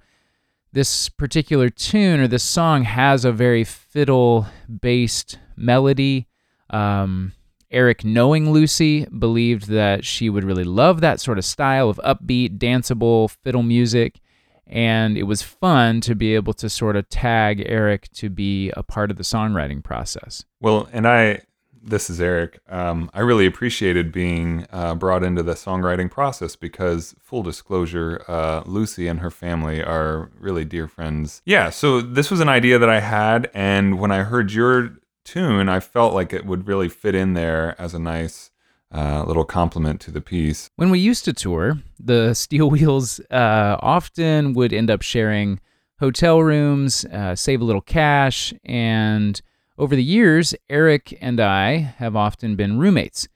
this 0.73 1.09
particular 1.09 1.71
tune 1.71 2.21
or 2.21 2.29
this 2.29 2.45
song 2.45 2.85
has 2.85 3.25
a 3.25 3.33
very 3.33 3.65
fiddle 3.65 4.47
based 4.81 5.39
melody. 5.57 6.29
Um, 6.71 7.33
Eric, 7.71 8.05
knowing 8.05 8.51
Lucy, 8.51 9.07
believed 9.07 9.69
that 9.69 10.05
she 10.05 10.31
would 10.31 10.45
really 10.45 10.65
love 10.65 11.01
that 11.01 11.21
sort 11.21 11.39
of 11.39 11.45
style 11.45 11.91
of 11.91 12.01
upbeat, 12.05 12.59
danceable 12.59 13.31
fiddle 13.43 13.63
music. 13.63 14.21
And 14.67 15.19
it 15.19 15.25
was 15.25 15.43
fun 15.43 16.01
to 16.03 16.15
be 16.15 16.35
able 16.35 16.53
to 16.55 16.69
sort 16.69 16.97
of 16.97 17.09
tag 17.09 17.63
Eric 17.67 18.11
to 18.13 18.31
be 18.31 18.71
a 18.71 18.83
part 18.83 19.11
of 19.11 19.17
the 19.17 19.23
songwriting 19.23 19.83
process. 19.83 20.45
Well, 20.61 20.89
and 20.93 21.09
I 21.09 21.41
this 21.89 22.11
is 22.11 22.21
Eric. 22.21 22.61
Um, 22.69 23.11
I 23.15 23.21
really 23.21 23.47
appreciated 23.47 24.13
being 24.13 24.67
uh, 24.71 24.95
brought 24.95 25.25
into 25.25 25.43
the 25.43 25.55
songwriting 25.55 26.11
process 26.11 26.57
because, 26.57 27.15
full 27.21 27.43
disclosure, 27.43 28.25
uh, 28.29 28.63
Lucy 28.67 29.09
and 29.09 29.21
her 29.21 29.31
family 29.31 29.83
are 29.83 30.31
really 30.39 30.65
dear 30.65 30.89
friends. 30.89 31.43
Yeah, 31.45 31.71
so 31.71 32.01
this 32.01 32.31
was 32.31 32.41
an 32.41 32.49
idea 32.49 32.79
that 32.79 32.91
I 32.91 33.01
had, 33.01 33.51
and 33.55 33.99
when 33.99 34.11
I 34.11 34.23
heard 34.23 34.53
your 34.53 34.99
tune, 35.25 35.69
I 35.69 35.81
felt 35.81 36.15
like 36.15 36.33
it 36.33 36.47
would 36.47 36.67
really 36.67 36.89
fit 36.89 37.15
in 37.15 37.35
there 37.35 37.75
as 37.81 37.95
a 37.95 37.99
nice 37.99 38.51
uh, 38.95 39.25
little 39.27 39.45
compliment 39.45 40.01
to 40.03 40.11
the 40.11 40.21
piece. 40.21 40.71
When 40.77 40.91
we 40.91 40.99
used 40.99 41.25
to 41.27 41.33
tour, 41.33 41.79
the 41.99 42.35
Steel 42.35 42.71
Wheels 42.71 43.21
uh, 43.31 43.77
often 43.81 44.55
would 44.55 44.73
end 44.73 44.91
up 44.91 45.03
sharing 45.03 45.61
hotel 46.01 46.43
rooms, 46.43 47.05
uh, 47.07 47.35
save 47.35 47.61
a 47.61 47.65
little 47.65 47.83
cash, 47.83 48.55
and 48.65 49.41
over 49.79 49.95
the 49.95 50.05
years, 50.05 50.55
Eric 50.69 51.17
and 51.21 51.41
I 51.41 51.77
have 51.77 52.17
often 52.17 52.57
been 52.57 52.79
roommates. 52.79 53.29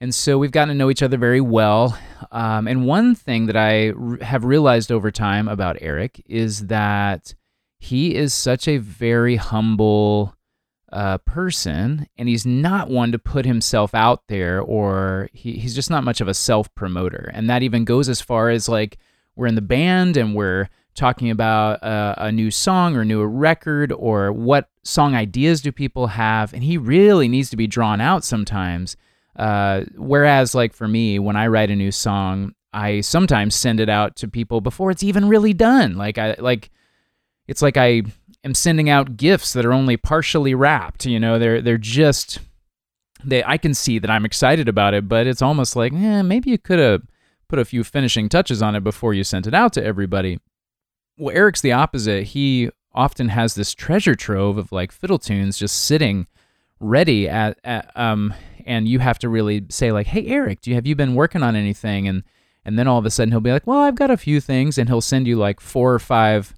And 0.00 0.14
so 0.14 0.36
we've 0.36 0.50
gotten 0.50 0.68
to 0.68 0.74
know 0.74 0.90
each 0.90 1.02
other 1.02 1.16
very 1.16 1.40
well. 1.40 1.98
Um, 2.30 2.68
and 2.68 2.84
one 2.84 3.14
thing 3.14 3.46
that 3.46 3.56
I 3.56 3.90
r- 3.90 4.18
have 4.20 4.44
realized 4.44 4.92
over 4.92 5.10
time 5.10 5.48
about 5.48 5.78
Eric 5.80 6.22
is 6.26 6.66
that 6.66 7.34
he 7.78 8.14
is 8.14 8.34
such 8.34 8.68
a 8.68 8.76
very 8.78 9.36
humble 9.36 10.34
uh, 10.92 11.18
person, 11.18 12.06
and 12.16 12.28
he's 12.28 12.46
not 12.46 12.90
one 12.90 13.12
to 13.12 13.18
put 13.18 13.44
himself 13.44 13.94
out 13.94 14.22
there, 14.28 14.60
or 14.60 15.28
he, 15.32 15.52
he's 15.52 15.74
just 15.74 15.90
not 15.90 16.04
much 16.04 16.20
of 16.20 16.28
a 16.28 16.34
self 16.34 16.72
promoter. 16.74 17.30
And 17.32 17.48
that 17.48 17.62
even 17.62 17.84
goes 17.84 18.08
as 18.08 18.20
far 18.20 18.50
as 18.50 18.68
like 18.68 18.98
we're 19.34 19.46
in 19.46 19.54
the 19.54 19.62
band 19.62 20.16
and 20.16 20.34
we're 20.34 20.68
talking 20.96 21.30
about 21.30 21.82
a, 21.82 22.26
a 22.26 22.32
new 22.32 22.50
song 22.50 22.96
or 22.96 23.04
new 23.04 23.24
record 23.24 23.92
or 23.92 24.32
what 24.32 24.68
song 24.82 25.14
ideas 25.14 25.60
do 25.60 25.70
people 25.72 26.08
have 26.08 26.52
and 26.54 26.62
he 26.62 26.78
really 26.78 27.28
needs 27.28 27.50
to 27.50 27.56
be 27.56 27.66
drawn 27.66 28.00
out 28.00 28.24
sometimes. 28.24 28.96
Uh, 29.36 29.84
whereas 29.96 30.54
like 30.54 30.72
for 30.72 30.88
me 30.88 31.18
when 31.18 31.36
i 31.36 31.46
write 31.46 31.70
a 31.70 31.76
new 31.76 31.92
song 31.92 32.54
i 32.72 33.02
sometimes 33.02 33.54
send 33.54 33.80
it 33.80 33.88
out 33.90 34.16
to 34.16 34.26
people 34.26 34.62
before 34.62 34.90
it's 34.90 35.02
even 35.02 35.28
really 35.28 35.52
done. 35.52 35.96
Like 35.96 36.18
i 36.18 36.34
like 36.38 36.70
it's 37.46 37.62
like 37.62 37.76
i 37.76 38.02
am 38.44 38.54
sending 38.54 38.88
out 38.88 39.16
gifts 39.16 39.52
that 39.52 39.66
are 39.66 39.72
only 39.72 39.96
partially 39.96 40.54
wrapped 40.54 41.06
you 41.06 41.20
know? 41.20 41.38
They're 41.38 41.60
they're 41.60 41.78
just 41.78 42.38
they 43.24 43.42
I 43.44 43.58
can 43.58 43.74
see 43.74 43.98
that 43.98 44.10
I'm 44.10 44.24
excited 44.24 44.68
about 44.68 44.94
it, 44.94 45.08
but 45.08 45.26
it's 45.26 45.42
almost 45.42 45.76
like, 45.76 45.92
eh, 45.92 46.22
maybe 46.22 46.50
you 46.50 46.58
could 46.58 46.78
have 46.78 47.02
put 47.48 47.58
a 47.58 47.64
few 47.64 47.84
finishing 47.84 48.28
touches 48.28 48.62
on 48.62 48.74
it 48.74 48.84
before 48.84 49.14
you 49.14 49.24
sent 49.24 49.46
it 49.46 49.54
out 49.54 49.72
to 49.74 49.84
everybody. 49.84 50.38
Well, 51.18 51.34
Eric's 51.34 51.60
the 51.60 51.72
opposite. 51.72 52.24
He 52.24 52.70
often 52.94 53.28
has 53.28 53.54
this 53.54 53.74
treasure 53.74 54.14
trove 54.14 54.58
of 54.58 54.72
like 54.72 54.92
fiddle 54.92 55.18
tunes 55.18 55.58
just 55.58 55.84
sitting 55.84 56.26
ready 56.80 57.28
at, 57.28 57.58
at 57.64 57.90
um 57.94 58.34
and 58.66 58.88
you 58.88 58.98
have 58.98 59.18
to 59.20 59.28
really 59.28 59.64
say 59.70 59.92
like, 59.92 60.08
"Hey 60.08 60.26
Eric, 60.26 60.60
do 60.60 60.70
you 60.70 60.74
have 60.76 60.86
you 60.86 60.96
been 60.96 61.14
working 61.14 61.42
on 61.42 61.54
anything?" 61.56 62.08
and 62.08 62.22
and 62.64 62.78
then 62.78 62.88
all 62.88 62.98
of 62.98 63.06
a 63.06 63.10
sudden 63.10 63.30
he'll 63.30 63.40
be 63.40 63.52
like, 63.52 63.66
"Well, 63.66 63.80
I've 63.80 63.94
got 63.94 64.10
a 64.10 64.16
few 64.16 64.40
things," 64.40 64.76
and 64.76 64.88
he'll 64.88 65.00
send 65.00 65.26
you 65.26 65.36
like 65.36 65.60
four 65.60 65.94
or 65.94 65.98
five 65.98 66.54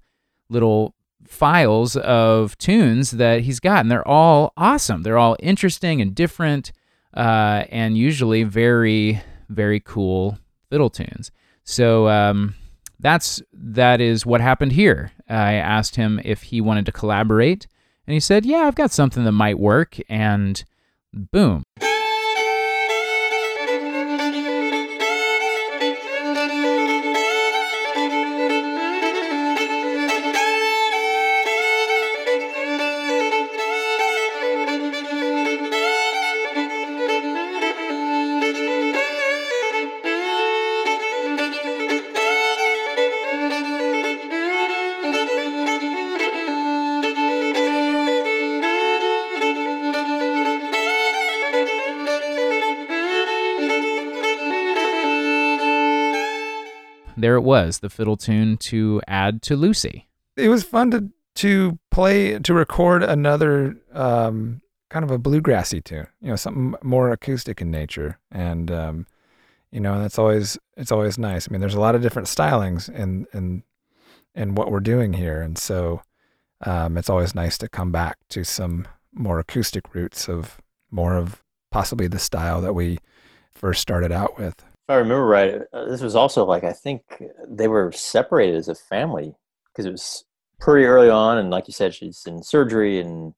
little 0.49 0.95
files 1.27 1.97
of 1.97 2.57
tunes 2.59 3.13
that 3.13 3.43
he's 3.43 3.61
got, 3.61 3.81
and 3.81 3.91
they're 3.91 4.09
all 4.09 4.53
awesome. 4.57 5.03
They're 5.03 5.19
all 5.19 5.37
interesting 5.41 6.01
and 6.01 6.15
different, 6.15 6.73
uh, 7.15 7.65
and 7.69 7.99
usually 7.99 8.45
very, 8.45 9.21
very 9.51 9.81
cool 9.81 10.39
fiddle 10.71 10.89
tunes. 10.91 11.31
So 11.65 12.09
um, 12.09 12.55
that's 13.01 13.43
that 13.53 14.01
is 14.01 14.27
what 14.27 14.41
happened 14.41 14.73
here. 14.73 15.13
I 15.29 15.55
asked 15.55 15.97
him 15.97 16.21
if 16.25 16.45
he 16.45 16.61
wanted 16.61 16.87
to 16.87 16.93
collaborate, 16.93 17.67
and 18.07 18.15
he 18.15 18.21
said, 18.21 18.45
"Yeah, 18.45 18.61
I've 18.61 18.75
got 18.75 18.91
something 18.91 19.25
that 19.25 19.33
might 19.33 19.59
work." 19.59 19.99
And 20.09 20.63
boom. 21.13 21.65
It 57.39 57.45
was, 57.45 57.79
the 57.79 57.89
fiddle 57.89 58.17
tune 58.17 58.59
to 58.59 59.01
add 59.09 59.41
to 59.43 59.57
Lucy. 59.57 60.07
It 60.37 60.49
was 60.49 60.65
fun 60.65 60.91
to 60.91 61.11
to 61.37 61.79
play 61.91 62.39
to 62.39 62.53
record 62.53 63.03
another 63.03 63.77
um, 63.93 64.61
kind 64.91 65.05
of 65.05 65.11
a 65.11 65.19
bluegrassy 65.19 65.83
tune, 65.83 66.09
you 66.21 66.29
know, 66.29 66.37
something 66.37 66.75
more 66.83 67.11
acoustic 67.11 67.61
in 67.63 67.71
nature, 67.71 68.19
and 68.31 68.71
um, 68.71 69.07
you 69.71 69.81
know, 69.81 70.01
that's 70.01 70.19
always 70.19 70.59
it's 70.77 70.93
always 70.93 71.19
nice. 71.19 71.49
I 71.49 71.53
mean, 71.53 71.61
there's 71.61 71.75
a 71.75 71.81
lot 71.81 71.95
of 71.95 72.03
different 72.03 72.29
stylings 72.29 72.89
in 72.89 73.27
in 73.33 73.63
in 74.35 74.55
what 74.55 74.71
we're 74.71 74.81
doing 74.81 75.13
here, 75.13 75.41
and 75.41 75.57
so 75.59 76.03
um, 76.63 76.97
it's 76.97 77.11
always 77.11 77.35
nice 77.35 77.59
to 77.59 77.69
come 77.69 77.93
back 77.93 78.19
to 78.31 78.45
some 78.45 78.87
more 79.13 79.39
acoustic 79.39 79.95
roots 79.95 80.29
of 80.29 80.59
more 80.91 81.17
of 81.17 81.43
possibly 81.71 82.09
the 82.09 82.19
style 82.19 82.61
that 82.61 82.75
we 82.75 82.99
first 83.55 83.81
started 83.81 84.13
out 84.13 84.39
with. 84.39 84.65
I 84.89 84.95
remember 84.97 85.27
right, 85.27 85.61
uh, 85.73 85.85
this 85.87 86.01
was 86.01 86.17
also 86.17 86.45
like 86.45 86.65
I 86.65 86.73
think 86.73 87.03
they 87.47 87.69
were 87.69 87.93
separated 87.93 88.57
as 88.57 88.69
a 88.69 88.75
family 88.75 89.35
because 89.73 89.87
it 89.87 89.91
was 89.93 90.25
pretty 90.61 90.87
early 90.87 91.11
on, 91.11 91.39
and 91.39 91.51
like 91.51 91.69
you 91.69 91.73
said, 91.75 91.95
she's 91.95 92.25
in 92.27 92.43
surgery 92.43 93.01
and 93.01 93.35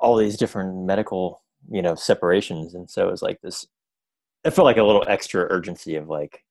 all 0.00 0.16
these 0.16 0.36
different 0.36 0.84
medical, 0.84 1.42
you 1.70 1.80
know, 1.82 1.94
separations, 1.94 2.74
and 2.74 2.90
so 2.90 3.08
it 3.08 3.10
was 3.10 3.22
like 3.22 3.40
this. 3.42 3.66
It 4.44 4.50
felt 4.50 4.66
like 4.66 4.76
a 4.76 4.84
little 4.84 5.04
extra 5.08 5.46
urgency 5.50 5.96
of 5.96 6.08
like 6.08 6.44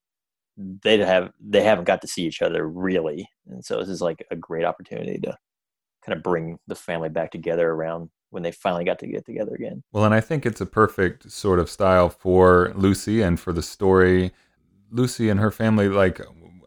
they 0.58 0.98
have 1.00 1.32
they 1.40 1.64
haven't 1.64 1.86
got 1.86 2.02
to 2.02 2.08
see 2.08 2.26
each 2.26 2.42
other 2.42 2.68
really, 2.68 3.30
and 3.48 3.64
so 3.64 3.80
this 3.80 3.90
is 3.90 4.02
like 4.02 4.26
a 4.32 4.36
great 4.36 4.66
opportunity 4.66 5.20
to 5.20 5.38
kind 6.06 6.18
of 6.18 6.24
bring 6.24 6.60
the 6.68 6.76
family 6.76 7.10
back 7.10 7.32
together 7.32 7.70
around 7.72 8.10
when 8.34 8.44
they 8.44 8.52
finally 8.52 8.84
got 8.84 9.00
to 9.00 9.08
get 9.08 9.26
together 9.26 9.54
again. 9.56 9.84
Well, 9.92 10.06
and 10.06 10.14
I 10.14 10.22
think 10.22 10.46
it's 10.46 10.62
a 10.62 10.66
perfect 10.66 11.32
sort 11.32 11.60
of 11.60 11.70
style 11.70 12.10
for 12.10 12.74
Lucy 12.76 13.22
and 13.22 13.40
for 13.40 13.54
the 13.54 13.62
story. 13.62 14.32
Lucy 14.92 15.30
and 15.30 15.40
her 15.40 15.52
family, 15.52 15.88
like, 15.88 16.20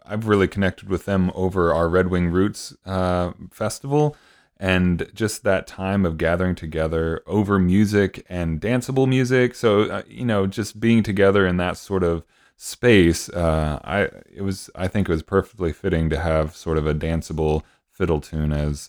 I've 0.05 0.29
really 0.29 0.49
connected 0.49 0.89
with 0.89 1.05
them 1.05 1.33
over 1.35 1.75
our 1.75 1.89
Red 1.89 2.09
Wing 2.09 2.29
Roots 2.29 2.75
uh, 2.87 3.33
festival. 3.51 4.17
And 4.59 5.11
just 5.13 5.43
that 5.43 5.67
time 5.67 6.07
of 6.07 6.17
gathering 6.17 6.55
together 6.55 7.23
over 7.27 7.59
music 7.59 8.25
and 8.29 8.59
danceable 8.59 9.07
music. 9.07 9.55
So, 9.55 9.83
uh, 9.83 10.03
you 10.09 10.25
know, 10.25 10.47
just 10.47 10.81
being 10.81 11.03
together 11.03 11.47
in 11.47 11.59
that 11.59 11.77
sort 11.77 12.03
of 12.03 12.25
space, 12.57 13.29
uh, 13.29 13.79
I 13.85 14.09
it 14.35 14.41
was 14.41 14.71
I 14.75 14.89
think 14.89 15.09
it 15.09 15.13
was 15.13 15.23
perfectly 15.23 15.75
fitting 15.75 16.09
to 16.09 16.19
have 16.19 16.57
sort 16.57 16.79
of 16.79 16.87
a 16.87 16.95
danceable 16.95 17.65
fiddle 17.91 18.23
tune 18.23 18.51
as 18.51 18.89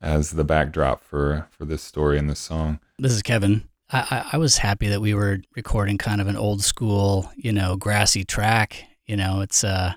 as 0.00 0.30
the 0.30 0.44
backdrop 0.44 1.02
for 1.02 1.46
for 1.50 1.64
this 1.64 1.82
story 1.82 2.18
and 2.18 2.28
this 2.28 2.38
song. 2.38 2.80
This 2.98 3.12
is 3.12 3.22
Kevin. 3.22 3.68
I, 3.92 4.30
I 4.32 4.36
was 4.38 4.58
happy 4.58 4.88
that 4.88 5.00
we 5.00 5.14
were 5.14 5.40
recording 5.56 5.98
kind 5.98 6.20
of 6.20 6.28
an 6.28 6.36
old 6.36 6.62
school, 6.62 7.28
you 7.36 7.52
know, 7.52 7.76
grassy 7.76 8.24
track. 8.24 8.84
You 9.06 9.16
know, 9.16 9.40
it's 9.40 9.64
uh 9.64 9.94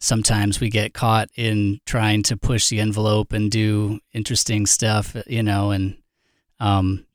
sometimes 0.00 0.60
we 0.60 0.70
get 0.70 0.94
caught 0.94 1.28
in 1.36 1.80
trying 1.86 2.22
to 2.24 2.36
push 2.36 2.68
the 2.68 2.80
envelope 2.80 3.32
and 3.32 3.50
do 3.50 4.00
interesting 4.12 4.66
stuff, 4.66 5.16
you 5.26 5.42
know, 5.42 5.70
and 5.70 5.96
um 6.58 7.06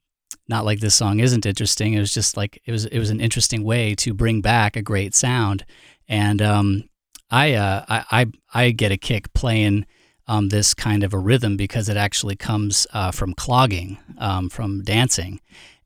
not 0.48 0.66
like 0.66 0.80
this 0.80 0.96
song 0.96 1.20
isn't 1.20 1.46
interesting. 1.46 1.94
It 1.94 2.00
was 2.00 2.14
just 2.14 2.36
like 2.36 2.62
it 2.66 2.72
was 2.72 2.86
it 2.86 3.00
was 3.00 3.12
an 3.12 3.22
interesting 3.22 3.64
way 3.64 3.96
to 3.96 4.14
bring 4.14 4.42
back 4.42 4.76
a 4.76 4.82
great 4.82 5.14
sound. 5.14 5.66
And 6.08 6.42
um 6.42 6.90
I 7.30 7.54
uh 7.54 7.86
I 7.88 8.06
I, 8.12 8.26
I 8.54 8.72
get 8.72 8.92
a 8.92 8.98
kick 8.98 9.34
playing 9.34 9.86
um, 10.28 10.50
this 10.50 10.74
kind 10.74 11.04
of 11.04 11.14
a 11.14 11.20
rhythm 11.20 11.58
because 11.58 11.90
it 11.90 11.98
actually 11.98 12.36
comes 12.36 12.88
uh, 12.94 13.12
from 13.12 13.34
clogging, 13.34 13.98
um, 14.18 14.50
from 14.50 14.84
dancing, 14.84 15.40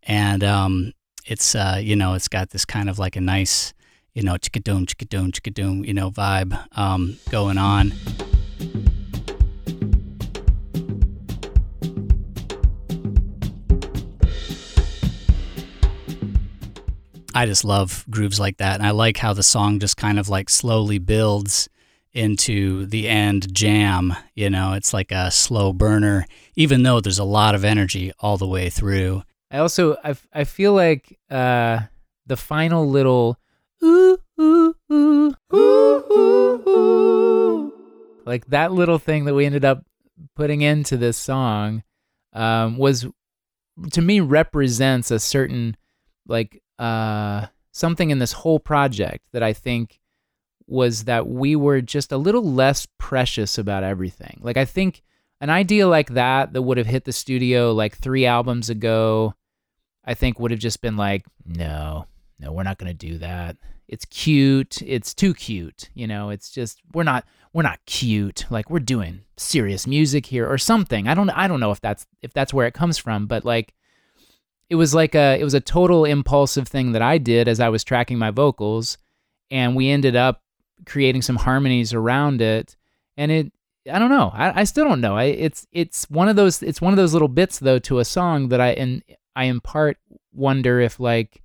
and 0.04 0.44
um, 0.44 0.94
it's 1.26 1.56
uh, 1.56 1.80
you 1.82 1.96
know 1.96 2.14
it's 2.14 2.28
got 2.28 2.52
this 2.52 2.66
kind 2.66 2.90
of 2.90 3.00
like 3.00 3.16
a 3.16 3.22
nice 3.22 3.74
you 4.14 4.24
know 4.24 4.36
chickadoom 4.36 4.86
chickadoom 4.86 5.32
chickadoom 5.32 5.86
you 5.86 5.94
know 5.94 6.10
vibe 6.10 6.58
um, 6.78 7.18
going 7.30 7.58
on. 7.58 7.94
I 17.36 17.46
just 17.46 17.64
love 17.64 18.06
grooves 18.10 18.40
like 18.40 18.58
that, 18.58 18.76
and 18.76 18.86
I 18.86 18.92
like 18.92 19.18
how 19.18 19.34
the 19.34 19.44
song 19.44 19.80
just 19.80 19.98
kind 19.98 20.18
of 20.18 20.30
like 20.30 20.50
slowly 20.50 20.98
builds 20.98 21.70
into 22.14 22.86
the 22.86 23.08
end 23.08 23.54
jam. 23.54 24.16
You 24.36 24.50
know, 24.50 24.74
it's 24.74 24.94
like 24.94 25.12
a 25.12 25.32
slow 25.32 25.74
burner, 25.74 26.26
even 26.56 26.84
though 26.84 27.00
there's 27.02 27.20
a 27.20 27.24
lot 27.24 27.56
of 27.56 27.64
energy 27.64 28.12
all 28.20 28.38
the 28.38 28.48
way 28.48 28.70
through. 28.70 29.24
I 29.52 29.58
also 29.58 29.96
I, 30.04 30.16
I 30.34 30.44
feel 30.44 30.74
like 30.74 31.18
uh, 31.30 31.82
the 32.26 32.38
final 32.38 32.88
little 32.88 33.38
ooh 33.84 34.18
ooh 34.40 34.76
ooh 34.92 35.36
ooh 35.54 36.06
ooh 36.68 37.74
like 38.26 38.46
that 38.48 38.72
little 38.72 39.00
thing 39.00 39.26
that 39.26 39.34
we 39.34 39.46
ended 39.46 39.66
up 39.66 39.84
putting 40.36 40.62
into 40.62 40.98
this 40.98 41.18
song 41.18 41.84
um, 42.34 42.78
was 42.78 43.08
to 43.92 44.02
me 44.02 44.20
represents 44.20 45.10
a 45.10 45.20
certain 45.20 45.76
like 46.28 46.62
uh, 46.78 47.48
something 47.72 48.12
in 48.12 48.20
this 48.20 48.34
whole 48.34 48.60
project 48.60 49.26
that 49.34 49.42
I 49.42 49.54
think 49.54 49.99
was 50.70 51.06
that 51.06 51.28
we 51.28 51.56
were 51.56 51.82
just 51.82 52.12
a 52.12 52.18
little 52.18 52.44
less 52.44 52.88
precious 52.98 53.58
about 53.58 53.84
everything. 53.84 54.40
Like 54.42 54.58
I 54.58 54.66
think 54.66 55.04
an 55.42 55.50
idea 55.50 55.88
like 55.88 56.12
that 56.12 56.54
that 56.54 56.62
would 56.62 56.78
have 56.78 56.88
hit 56.88 57.06
the 57.06 57.14
studio 57.14 57.74
like 57.74 57.98
3 57.98 58.26
albums 58.26 58.70
ago 58.70 59.34
I 60.06 60.14
think 60.14 60.40
would 60.40 60.52
have 60.52 60.60
just 60.60 60.82
been 60.82 60.98
like 60.98 61.26
no, 61.46 62.06
no, 62.40 62.52
we're 62.52 62.64
not 62.64 62.78
going 62.78 62.92
to 62.92 63.08
do 63.08 63.18
that. 63.20 63.58
It's 63.88 64.06
cute. 64.06 64.82
It's 64.84 65.14
too 65.14 65.34
cute. 65.34 65.90
You 65.94 66.08
know, 66.08 66.30
it's 66.30 66.52
just 66.52 66.82
we're 66.94 67.04
not 67.04 67.26
we're 67.54 67.64
not 67.64 67.80
cute. 67.86 68.46
Like 68.50 68.70
we're 68.70 68.80
doing 68.80 69.22
serious 69.38 69.88
music 69.88 70.28
here 70.28 70.48
or 70.48 70.58
something. 70.58 71.08
I 71.08 71.14
don't 71.14 71.30
I 71.30 71.48
don't 71.48 71.60
know 71.60 71.72
if 71.72 71.82
that's 71.82 72.06
if 72.22 72.34
that's 72.34 72.54
where 72.54 72.68
it 72.68 72.74
comes 72.74 72.98
from, 72.98 73.26
but 73.26 73.46
like 73.46 73.74
it 74.70 74.76
was 74.76 74.94
like 74.94 75.16
a 75.16 75.40
it 75.40 75.44
was 75.44 75.56
a 75.56 75.60
total 75.60 76.06
impulsive 76.06 76.68
thing 76.68 76.92
that 76.94 77.02
I 77.02 77.18
did 77.18 77.48
as 77.48 77.60
I 77.60 77.70
was 77.70 77.84
tracking 77.84 78.20
my 78.20 78.32
vocals 78.32 78.98
and 79.52 79.76
we 79.76 79.90
ended 79.90 80.16
up 80.16 80.44
creating 80.86 81.22
some 81.22 81.36
harmonies 81.36 81.94
around 81.94 82.42
it 82.42 82.76
and 83.18 83.32
it 83.32 83.52
I 83.92 83.98
don't 83.98 84.10
know. 84.10 84.32
I, 84.34 84.62
I 84.62 84.64
still 84.66 84.86
don't 84.86 85.02
know. 85.02 85.18
I, 85.18 85.26
it's 85.26 85.66
it's 85.72 86.10
one 86.10 86.30
of 86.30 86.36
those 86.36 86.62
it's 86.62 86.82
one 86.82 86.94
of 86.94 86.98
those 86.98 87.14
little 87.14 87.28
bits 87.28 87.60
though 87.60 87.80
to 87.80 88.00
a 88.00 88.06
song 88.06 88.50
that 88.50 88.62
I 88.62 88.70
and 88.70 89.04
I 89.36 89.46
in 89.46 89.62
part 89.62 89.98
wonder 90.34 90.80
if 90.80 91.00
like 91.00 91.42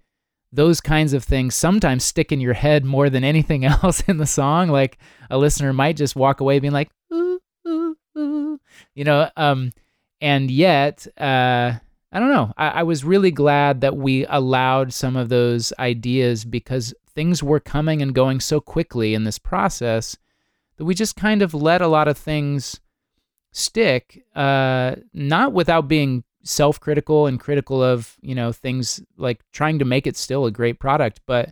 those 0.52 0.80
kinds 0.80 1.12
of 1.12 1.24
things 1.24 1.54
sometimes 1.54 2.04
stick 2.04 2.30
in 2.30 2.40
your 2.40 2.54
head 2.54 2.84
more 2.84 3.10
than 3.10 3.24
anything 3.24 3.64
else 3.82 4.00
in 4.02 4.18
the 4.18 4.26
song. 4.26 4.68
Like 4.68 4.98
a 5.30 5.38
listener 5.38 5.72
might 5.72 5.96
just 5.96 6.16
walk 6.16 6.40
away 6.40 6.58
being 6.58 6.72
like, 6.72 6.90
ooh, 7.12 7.40
ooh, 7.66 7.96
ooh. 8.16 8.60
you 8.94 9.04
know, 9.04 9.30
um, 9.36 9.72
and 10.20 10.50
yet, 10.50 11.06
uh, 11.18 11.72
I 12.12 12.20
don't 12.20 12.30
know. 12.30 12.52
I, 12.56 12.68
I 12.68 12.82
was 12.84 13.04
really 13.04 13.32
glad 13.32 13.80
that 13.80 13.96
we 13.96 14.24
allowed 14.26 14.92
some 14.92 15.16
of 15.16 15.28
those 15.28 15.72
ideas 15.78 16.44
because 16.44 16.94
things 17.14 17.42
were 17.42 17.60
coming 17.60 18.02
and 18.02 18.14
going 18.14 18.40
so 18.40 18.60
quickly 18.60 19.14
in 19.14 19.24
this 19.24 19.38
process 19.38 20.16
that 20.76 20.84
we 20.84 20.94
just 20.94 21.16
kind 21.16 21.42
of 21.42 21.54
let 21.54 21.80
a 21.80 21.88
lot 21.88 22.08
of 22.08 22.18
things 22.18 22.80
stick, 23.52 24.24
uh, 24.34 24.96
not 25.12 25.52
without 25.52 25.86
being 25.88 26.24
self-critical 26.42 27.26
and 27.26 27.40
critical 27.40 27.82
of 27.82 28.16
you 28.20 28.34
know 28.34 28.52
things 28.52 29.00
like 29.16 29.40
trying 29.52 29.78
to 29.78 29.84
make 29.84 30.06
it 30.06 30.16
still 30.16 30.44
a 30.44 30.50
great 30.50 30.78
product, 30.78 31.20
but 31.26 31.50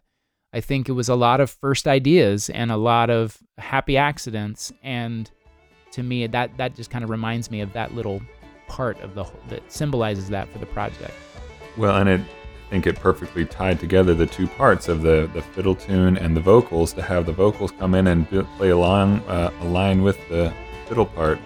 I 0.53 0.61
think 0.61 0.89
it 0.89 0.93
was 0.93 1.09
a 1.09 1.15
lot 1.15 1.41
of 1.41 1.49
first 1.49 1.89
ideas 1.89 2.51
and 2.51 2.71
a 2.71 2.77
lot 2.77 3.09
of 3.09 3.39
happy 3.57 3.97
accidents, 3.97 4.73
and 4.83 5.31
to 5.93 6.03
me 6.03 6.27
that 6.27 6.57
that 6.59 6.75
just 6.75 6.91
kind 6.91 7.05
of 7.05 7.11
reminds 7.11 7.51
me 7.51 7.61
of 7.61 7.73
that 7.73 7.95
little 7.95 8.21
part 8.69 9.01
of 9.01 9.15
the 9.15 9.25
whole, 9.25 9.41
that 9.49 9.71
symbolizes 9.71 10.29
that 10.29 10.49
for 10.53 10.59
the 10.59 10.67
project. 10.67 11.15
Well, 11.77 11.97
and 11.97 12.09
it 12.09 12.21
think 12.73 12.87
it 12.87 12.99
perfectly 12.99 13.45
tied 13.45 13.79
together 13.79 14.15
the 14.15 14.25
two 14.25 14.47
parts 14.47 14.89
of 14.89 15.03
the 15.03 15.29
the 15.35 15.43
fiddle 15.43 15.75
tune 15.75 16.17
and 16.17 16.35
the 16.35 16.41
vocals 16.41 16.95
to 16.95 17.03
have 17.03 17.27
the 17.27 17.33
vocals 17.33 17.71
come 17.73 17.95
in 17.95 18.07
and 18.07 18.27
play 18.57 18.71
along 18.71 19.19
uh, 19.29 19.51
align 19.61 20.03
with 20.03 20.17
the 20.31 20.51
fiddle 20.89 21.05
part 21.05 21.39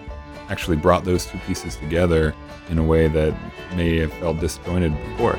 actually 0.47 0.77
brought 0.77 1.03
those 1.03 1.25
two 1.25 1.37
pieces 1.39 1.75
together 1.75 2.33
in 2.69 2.77
a 2.77 2.83
way 2.83 3.09
that 3.09 3.35
may 3.75 3.97
have 3.97 4.13
felt 4.13 4.39
disjointed 4.39 4.95
before. 5.17 5.35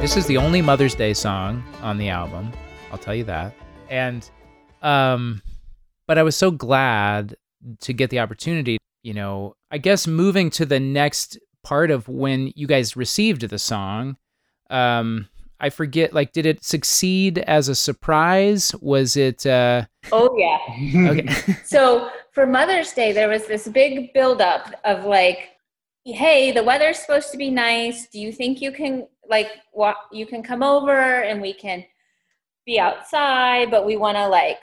This 0.00 0.16
is 0.16 0.24
the 0.24 0.38
only 0.38 0.62
Mother's 0.62 0.94
Day 0.94 1.12
song 1.12 1.62
on 1.82 1.98
the 1.98 2.08
album. 2.08 2.50
I'll 2.90 2.98
tell 2.98 3.14
you 3.14 3.24
that. 3.24 3.54
And 3.88 4.28
um 4.82 5.42
but 6.06 6.18
I 6.18 6.22
was 6.22 6.36
so 6.36 6.50
glad 6.50 7.36
to 7.80 7.92
get 7.92 8.10
the 8.10 8.20
opportunity, 8.20 8.78
you 9.02 9.14
know, 9.14 9.56
I 9.70 9.78
guess 9.78 10.06
moving 10.06 10.50
to 10.50 10.64
the 10.64 10.78
next 10.78 11.38
part 11.64 11.90
of 11.90 12.08
when 12.08 12.52
you 12.54 12.66
guys 12.66 12.96
received 12.96 13.42
the 13.42 13.58
song, 13.58 14.16
um 14.70 15.28
I 15.58 15.70
forget 15.70 16.12
like 16.12 16.32
did 16.32 16.46
it 16.46 16.64
succeed 16.64 17.38
as 17.38 17.68
a 17.68 17.74
surprise? 17.74 18.74
Was 18.80 19.16
it 19.16 19.46
uh 19.46 19.86
Oh 20.12 20.36
yeah. 20.36 20.58
okay. 21.10 21.28
so 21.64 22.10
for 22.32 22.46
Mother's 22.46 22.92
Day, 22.92 23.12
there 23.12 23.28
was 23.30 23.46
this 23.46 23.66
big 23.66 24.12
buildup 24.12 24.74
of 24.84 25.06
like, 25.06 25.52
hey, 26.04 26.52
the 26.52 26.62
weather's 26.62 26.98
supposed 26.98 27.32
to 27.32 27.38
be 27.38 27.48
nice. 27.48 28.06
Do 28.08 28.20
you 28.20 28.30
think 28.30 28.60
you 28.60 28.72
can 28.72 29.08
like 29.26 29.48
walk? 29.72 29.96
You 30.12 30.26
can 30.26 30.42
come 30.42 30.62
over 30.62 30.92
and 30.92 31.40
we 31.40 31.54
can 31.54 31.82
be 32.66 32.78
outside, 32.78 33.70
but 33.70 33.86
we 33.86 33.96
want 33.96 34.16
to 34.16 34.28
like 34.28 34.58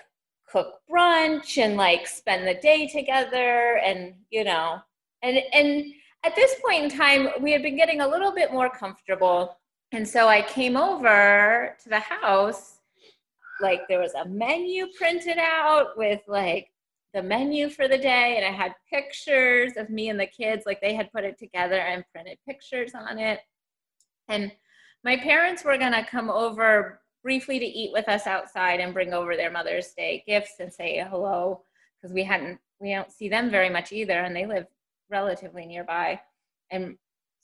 cook 0.49 0.75
brunch 0.89 1.57
and 1.57 1.77
like 1.77 2.05
spend 2.07 2.47
the 2.47 2.55
day 2.61 2.87
together, 2.87 3.79
and 3.83 4.13
you 4.29 4.43
know, 4.43 4.79
and 5.21 5.39
and 5.53 5.85
at 6.25 6.35
this 6.35 6.55
point 6.65 6.83
in 6.83 6.89
time, 6.89 7.29
we 7.41 7.51
had 7.51 7.63
been 7.63 7.75
getting 7.75 8.01
a 8.01 8.07
little 8.07 8.33
bit 8.33 8.51
more 8.51 8.69
comfortable, 8.69 9.57
and 9.91 10.07
so 10.07 10.27
I 10.27 10.41
came 10.41 10.77
over 10.77 11.75
to 11.83 11.89
the 11.89 11.99
house 11.99 12.79
like 13.61 13.87
there 13.87 13.99
was 13.99 14.13
a 14.13 14.25
menu 14.27 14.87
printed 14.97 15.37
out 15.37 15.97
with 15.97 16.19
like 16.27 16.69
the 17.13 17.21
menu 17.21 17.69
for 17.69 17.87
the 17.87 17.97
day 17.97 18.35
and 18.37 18.45
i 18.45 18.49
had 18.49 18.73
pictures 18.91 19.73
of 19.77 19.89
me 19.89 20.09
and 20.09 20.19
the 20.19 20.25
kids 20.25 20.63
like 20.65 20.81
they 20.81 20.95
had 20.95 21.11
put 21.11 21.23
it 21.23 21.37
together 21.37 21.79
and 21.79 22.03
printed 22.11 22.37
pictures 22.47 22.91
on 22.95 23.19
it. 23.19 23.39
And 24.29 24.51
my 25.03 25.17
parents 25.17 25.63
were 25.63 25.77
going 25.77 25.93
to 25.93 26.05
come 26.05 26.29
over 26.29 27.01
briefly 27.23 27.57
to 27.57 27.65
eat 27.65 27.91
with 27.93 28.07
us 28.09 28.27
outside 28.27 28.79
and 28.79 28.93
bring 28.93 29.13
over 29.13 29.35
their 29.35 29.49
mother's 29.49 29.93
day 29.93 30.23
gifts 30.27 30.55
and 30.59 30.71
say 30.71 31.03
hello 31.09 31.61
because 31.99 32.13
we 32.13 32.23
hadn't 32.23 32.59
we 32.79 32.91
don't 32.91 33.11
see 33.11 33.29
them 33.29 33.49
very 33.49 33.69
much 33.69 33.93
either 33.93 34.19
and 34.19 34.35
they 34.35 34.45
live 34.45 34.67
relatively 35.09 35.65
nearby. 35.65 36.19
And 36.69 36.97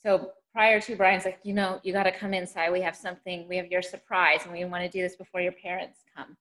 so 0.04 0.32
prior 0.54 0.82
to 0.82 0.96
brian's 0.96 1.26
like 1.26 1.40
you 1.44 1.54
know 1.54 1.80
you 1.84 1.94
got 1.94 2.04
to 2.04 2.12
come 2.12 2.34
inside. 2.34 2.72
We 2.72 2.82
have 2.82 2.96
something 2.96 3.48
we 3.48 3.58
have 3.58 3.72
your 3.72 3.82
surprise 3.82 4.42
and 4.44 4.52
we 4.52 4.66
want 4.66 4.84
to 4.84 4.90
do 4.90 5.02
this 5.02 5.16
before 5.16 5.42
your 5.42 5.54
parents 5.54 6.00
come. 6.16 6.36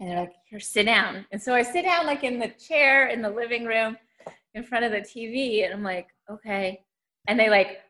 And 0.00 0.10
they're 0.10 0.20
like 0.20 0.34
here 0.44 0.60
sit 0.60 0.84
down. 0.84 1.24
And 1.30 1.40
so 1.40 1.54
i 1.54 1.62
sit 1.62 1.84
down 1.84 2.06
like 2.06 2.24
in 2.24 2.40
the 2.40 2.48
chair 2.48 3.06
in 3.06 3.22
the 3.22 3.30
living 3.30 3.64
room 3.64 3.96
in 4.54 4.64
front 4.64 4.84
of 4.84 4.90
the 4.90 5.00
tv 5.00 5.64
and 5.64 5.72
i'm 5.72 5.84
like 5.84 6.08
okay. 6.28 6.84
And 7.28 7.38
they 7.38 7.50
like 7.50 7.82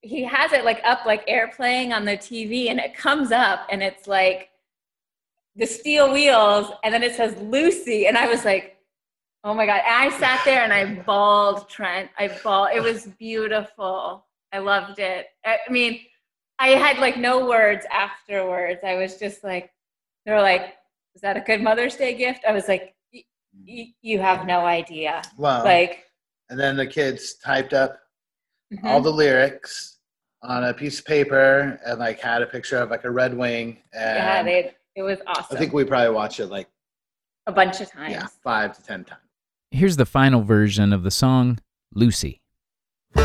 he, 0.00 0.24
has 0.24 0.52
it 0.52 0.64
like 0.64 0.80
up 0.84 1.06
like 1.06 1.26
airplaying 1.26 1.94
on 1.94 2.04
the 2.04 2.16
tv 2.16 2.70
and 2.70 2.80
it 2.80 2.96
comes 2.96 3.30
up 3.32 3.66
and 3.70 3.82
it's 3.82 4.06
like 4.08 4.48
the 5.56 5.66
steel 5.66 6.12
wheels 6.12 6.70
and 6.84 6.92
then 6.92 7.02
it 7.02 7.14
says 7.14 7.36
lucy 7.42 8.06
and 8.06 8.16
i 8.16 8.26
was 8.26 8.44
like 8.44 8.76
oh 9.42 9.54
my 9.54 9.64
god. 9.64 9.80
And 9.86 10.12
i 10.12 10.18
sat 10.18 10.42
there 10.44 10.64
and 10.64 10.72
i 10.72 10.84
bawled 11.02 11.68
trent. 11.68 12.10
I 12.18 12.28
bawled. 12.42 12.70
It 12.74 12.82
was 12.82 13.06
beautiful. 13.18 14.26
I 14.52 14.58
loved 14.58 14.98
it. 14.98 15.26
I 15.46 15.58
mean 15.70 16.00
i 16.58 16.68
had 16.70 16.98
like 16.98 17.16
no 17.16 17.46
words 17.46 17.86
afterwards. 17.90 18.80
I 18.84 18.96
was 18.96 19.16
just 19.16 19.42
like 19.42 19.70
they 20.26 20.32
were 20.32 20.42
like 20.42 20.74
is 21.14 21.22
that 21.22 21.36
a 21.36 21.40
good 21.40 21.62
mother's 21.62 21.96
day 21.96 22.14
gift? 22.14 22.44
I 22.46 22.52
was 22.52 22.68
like 22.68 22.94
"Y- 23.14 23.24
y- 23.66 23.94
you 24.02 24.18
have 24.20 24.46
no 24.46 24.60
idea. 24.60 25.22
Wow. 25.38 25.64
like 25.64 26.04
and 26.50 26.58
then 26.60 26.76
the 26.76 26.86
kids 26.86 27.34
typed 27.42 27.72
up 27.72 27.98
mhm. 28.72 28.84
all 28.84 29.00
the 29.00 29.12
lyrics 29.12 29.98
on 30.42 30.64
a 30.64 30.74
piece 30.74 30.98
of 30.98 31.04
paper 31.04 31.78
and 31.84 31.98
like 31.98 32.20
had 32.20 32.42
a 32.42 32.46
picture 32.46 32.78
of 32.78 32.90
like 32.90 33.04
a 33.04 33.10
red 33.10 33.36
wing. 33.36 33.78
And 33.92 34.16
yeah 34.16 34.42
they 34.42 34.72
it 34.96 35.02
was 35.02 35.18
awesome 35.26 35.56
I 35.56 35.58
think 35.58 35.72
we 35.72 35.84
probably 35.84 36.14
watched 36.14 36.40
it 36.40 36.46
like 36.46 36.68
a 37.46 37.52
bunch 37.52 37.80
of 37.80 37.90
times 37.90 38.12
yeah 38.12 38.26
five 38.42 38.76
to 38.76 38.82
ten 38.82 39.04
times. 39.04 39.20
Here's 39.70 39.96
the 39.96 40.06
final 40.06 40.42
version 40.42 40.92
of 40.92 41.02
the 41.02 41.10
song 41.10 41.58
Lucy. 41.94 42.40
You 43.16 43.22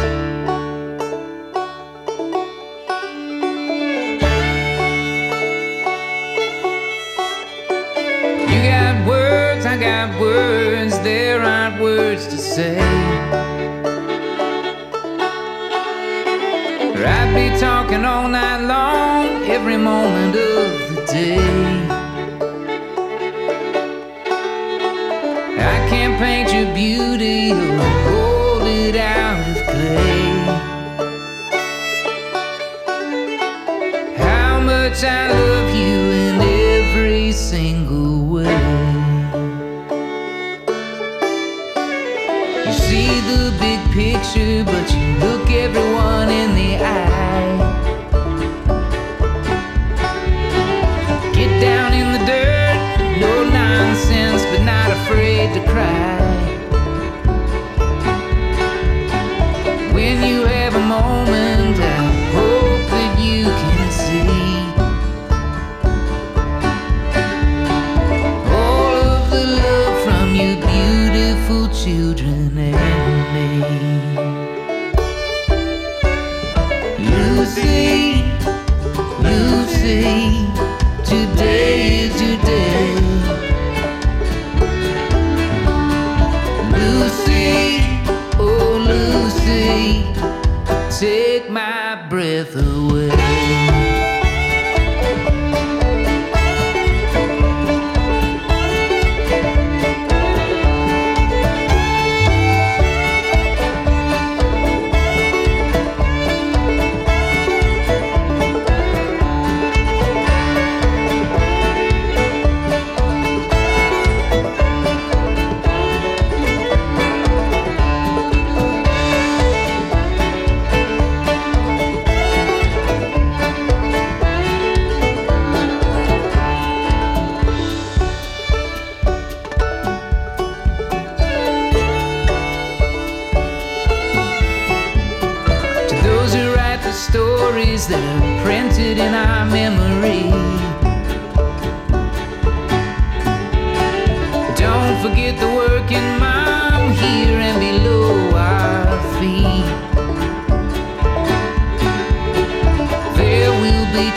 got 8.62 9.08
words, 9.08 9.66
I 9.66 9.78
got 9.80 10.20
words, 10.20 11.00
there 11.00 11.42
aren't 11.42 11.82
words 11.82 12.28
to 12.28 12.38
say. 12.38 12.85
Talking 17.60 18.04
all 18.04 18.28
night 18.28 18.62
long, 18.66 19.44
every 19.50 19.78
moment 19.78 20.36
of 20.36 20.96
the 20.96 21.06
day. 21.06 21.38
I 25.74 25.88
can't 25.90 26.18
paint 26.18 26.52
your 26.54 26.74
beauty 26.74 27.52
or 27.52 27.78
hold 28.08 28.64
it 28.64 28.96
out 28.96 29.40
of 29.50 29.58
clay. 29.68 30.34
How 34.18 34.60
much 34.60 35.04
I 35.04 35.32
love 35.32 35.76
you 35.76 35.98
in 36.24 36.36
every 36.82 37.32
single 37.32 38.26
way. 38.26 38.60
You 42.66 42.74
see 42.74 43.22
the 43.32 43.54
big 43.60 43.80
picture, 43.94 44.65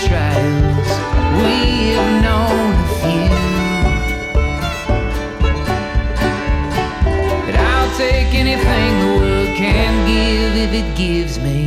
trials, 0.07 0.89
we 1.43 1.91
have 1.95 2.11
known 2.23 2.71
a 2.75 2.89
few. 3.03 3.31
But 7.47 7.57
I'll 7.57 7.93
take 7.99 8.33
anything 8.33 8.91
the 9.01 9.11
world 9.19 9.57
can 9.57 9.93
give 10.07 10.55
if 10.65 10.73
it 10.73 10.97
gives 10.97 11.39
me. 11.41 11.58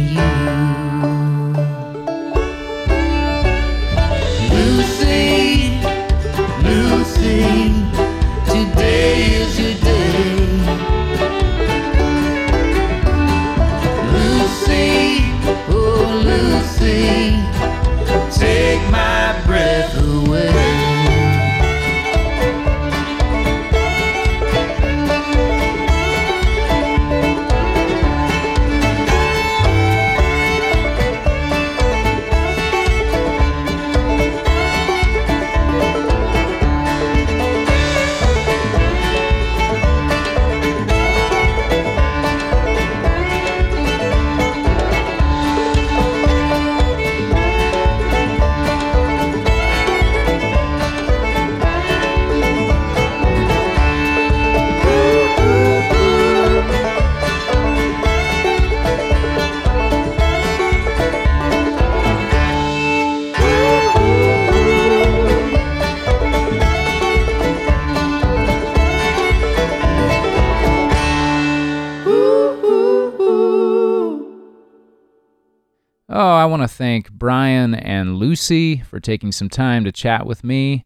Want 76.62 76.69
to 76.69 76.78
thank 76.78 77.12
Brian 77.12 77.74
and 77.74 78.17
Lucy 78.17 78.78
for 78.78 79.00
taking 79.00 79.32
some 79.32 79.50
time 79.50 79.84
to 79.84 79.91
chat 79.91 80.28
with 80.28 80.43
me. 80.43 80.86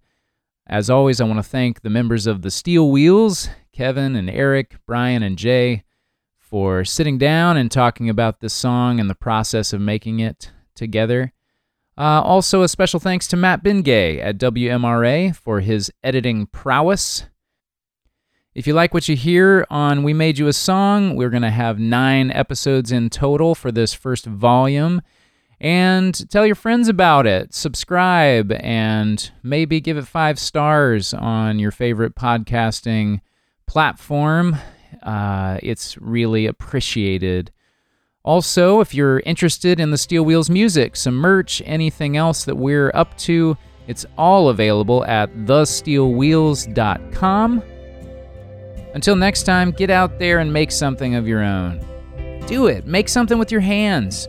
As 0.66 0.90
always, 0.90 1.20
I 1.20 1.26
want 1.26 1.40
to 1.40 1.44
thank 1.44 1.82
the 1.82 1.90
members 1.90 2.28
of 2.28 2.44
the 2.44 2.50
Steel 2.50 2.90
Wheels, 2.90 3.50
Kevin 3.74 4.16
and 4.16 4.30
Eric, 4.30 4.78
Brian 4.86 5.22
and 5.22 5.38
Jay, 5.38 5.84
for 6.40 6.86
sitting 6.86 7.18
down 7.18 7.58
and 7.58 7.70
talking 7.70 8.10
about 8.10 8.40
this 8.40 8.54
song 8.54 9.02
and 9.02 9.10
the 9.10 9.16
process 9.16 9.74
of 9.74 9.82
making 9.82 10.22
it 10.22 10.54
together. 10.76 11.34
Uh, 11.98 12.22
also, 12.22 12.62
a 12.62 12.70
special 12.70 13.02
thanks 13.02 13.28
to 13.28 13.36
Matt 13.36 13.62
Bingay 13.62 14.22
at 14.22 14.38
WMRA 14.38 15.36
for 15.36 15.60
his 15.60 15.92
editing 16.06 16.46
prowess. 16.46 17.26
If 18.54 18.66
you 18.66 18.74
like 18.74 18.94
what 18.94 19.10
you 19.10 19.18
hear 19.18 19.68
on 19.70 20.04
We 20.04 20.14
Made 20.14 20.38
You 20.38 20.48
a 20.48 20.54
Song, 20.54 21.18
we're 21.18 21.30
going 21.30 21.44
to 21.44 21.52
have 21.52 21.80
nine 21.80 22.32
episodes 22.32 22.94
in 22.94 23.10
total 23.10 23.56
for 23.56 23.74
this 23.74 23.94
first 23.94 24.26
volume. 24.26 25.02
And 25.60 26.30
tell 26.30 26.46
your 26.46 26.56
friends 26.56 26.90
about 26.90 27.26
it, 27.26 27.54
subscribe, 27.54 28.52
and 28.52 29.32
maybe 29.42 29.80
give 29.80 29.98
it 29.98 30.06
five 30.06 30.38
stars 30.38 31.14
on 31.14 31.60
your 31.60 31.72
favorite 31.72 32.16
podcasting 32.16 33.22
platform. 33.66 34.58
Uh, 35.02 35.58
it's 35.64 35.98
really 35.98 36.46
appreciated. 36.46 37.52
Also, 38.24 38.82
if 38.82 38.94
you're 38.94 39.22
interested 39.22 39.80
in 39.80 39.92
the 39.92 39.98
Steel 39.98 40.26
Wheels 40.26 40.50
music, 40.50 40.96
some 40.96 41.16
merch, 41.16 41.62
anything 41.66 42.18
else 42.18 42.46
that 42.46 42.56
we're 42.56 42.92
up 42.94 43.18
to, 43.20 43.58
it's 43.88 44.06
all 44.18 44.50
available 44.50 45.06
at 45.06 45.34
thesteelwheels.com. 45.46 47.64
Until 48.96 49.16
next 49.16 49.44
time, 49.44 49.72
get 49.72 49.90
out 49.90 50.20
there 50.20 50.40
and 50.40 50.52
make 50.52 50.72
something 50.72 51.16
of 51.16 51.28
your 51.28 51.44
own. 51.44 51.86
Do 52.48 52.68
it. 52.68 52.88
Make 52.88 53.10
something 53.10 53.38
with 53.38 53.52
your 53.52 53.62
hands, 53.62 54.28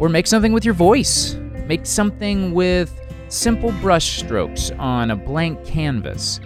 or 0.00 0.08
make 0.08 0.26
something 0.26 0.52
with 0.52 0.64
your 0.64 0.74
voice. 0.74 1.34
Make 1.66 1.86
something 1.86 2.52
with 2.52 3.00
simple 3.28 3.70
brush 3.80 4.18
strokes 4.18 4.72
on 4.72 5.12
a 5.12 5.16
blank 5.16 5.64
canvas. 5.64 6.40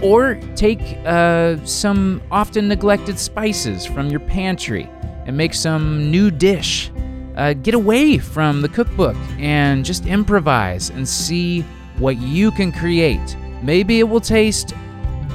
Or 0.00 0.36
take 0.54 0.80
uh, 1.04 1.62
some 1.66 2.22
often 2.30 2.68
neglected 2.68 3.18
spices 3.18 3.84
from 3.84 4.08
your 4.08 4.20
pantry 4.20 4.88
and 5.26 5.36
make 5.36 5.52
some 5.52 6.10
new 6.10 6.30
dish. 6.30 6.90
Uh, 7.36 7.52
get 7.54 7.74
away 7.74 8.18
from 8.18 8.62
the 8.62 8.68
cookbook 8.68 9.16
and 9.38 9.84
just 9.84 10.06
improvise 10.06 10.90
and 10.90 11.06
see 11.06 11.62
what 11.98 12.16
you 12.18 12.50
can 12.52 12.72
create. 12.72 13.36
Maybe 13.62 13.98
it 14.00 14.04
will 14.04 14.20
taste 14.20 14.74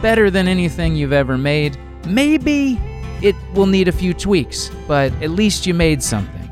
better 0.01 0.29
than 0.29 0.47
anything 0.47 0.95
you've 0.95 1.13
ever 1.13 1.37
made. 1.37 1.77
Maybe 2.07 2.79
it 3.21 3.35
will 3.53 3.65
need 3.65 3.87
a 3.87 3.91
few 3.91 4.13
tweaks, 4.13 4.69
but 4.87 5.11
at 5.21 5.31
least 5.31 5.65
you 5.65 5.73
made 5.73 6.01
something. 6.01 6.44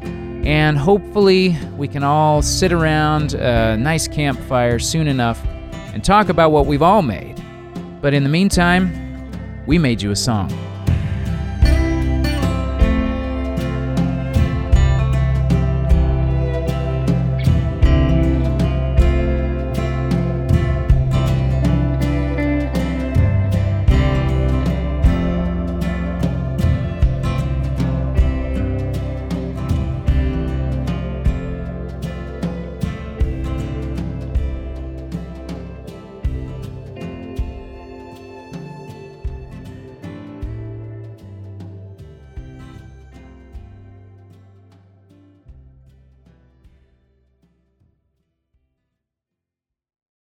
And 0.44 0.78
hopefully, 0.78 1.58
we 1.78 1.88
can 1.88 2.04
all 2.04 2.42
sit 2.42 2.74
around 2.74 3.34
a 3.34 3.78
nice 3.78 4.08
campfire 4.08 4.78
soon 4.78 5.08
enough 5.08 5.44
and 5.94 6.04
talk 6.04 6.28
about 6.30 6.52
what 6.52 6.66
we've 6.66 6.82
all 6.82 7.02
made. 7.02 7.42
But 8.02 8.14
in 8.14 8.24
the 8.24 8.30
meantime, 8.30 8.92
we 9.66 9.78
made 9.78 10.02
you 10.02 10.12
a 10.12 10.16
song. 10.16 10.52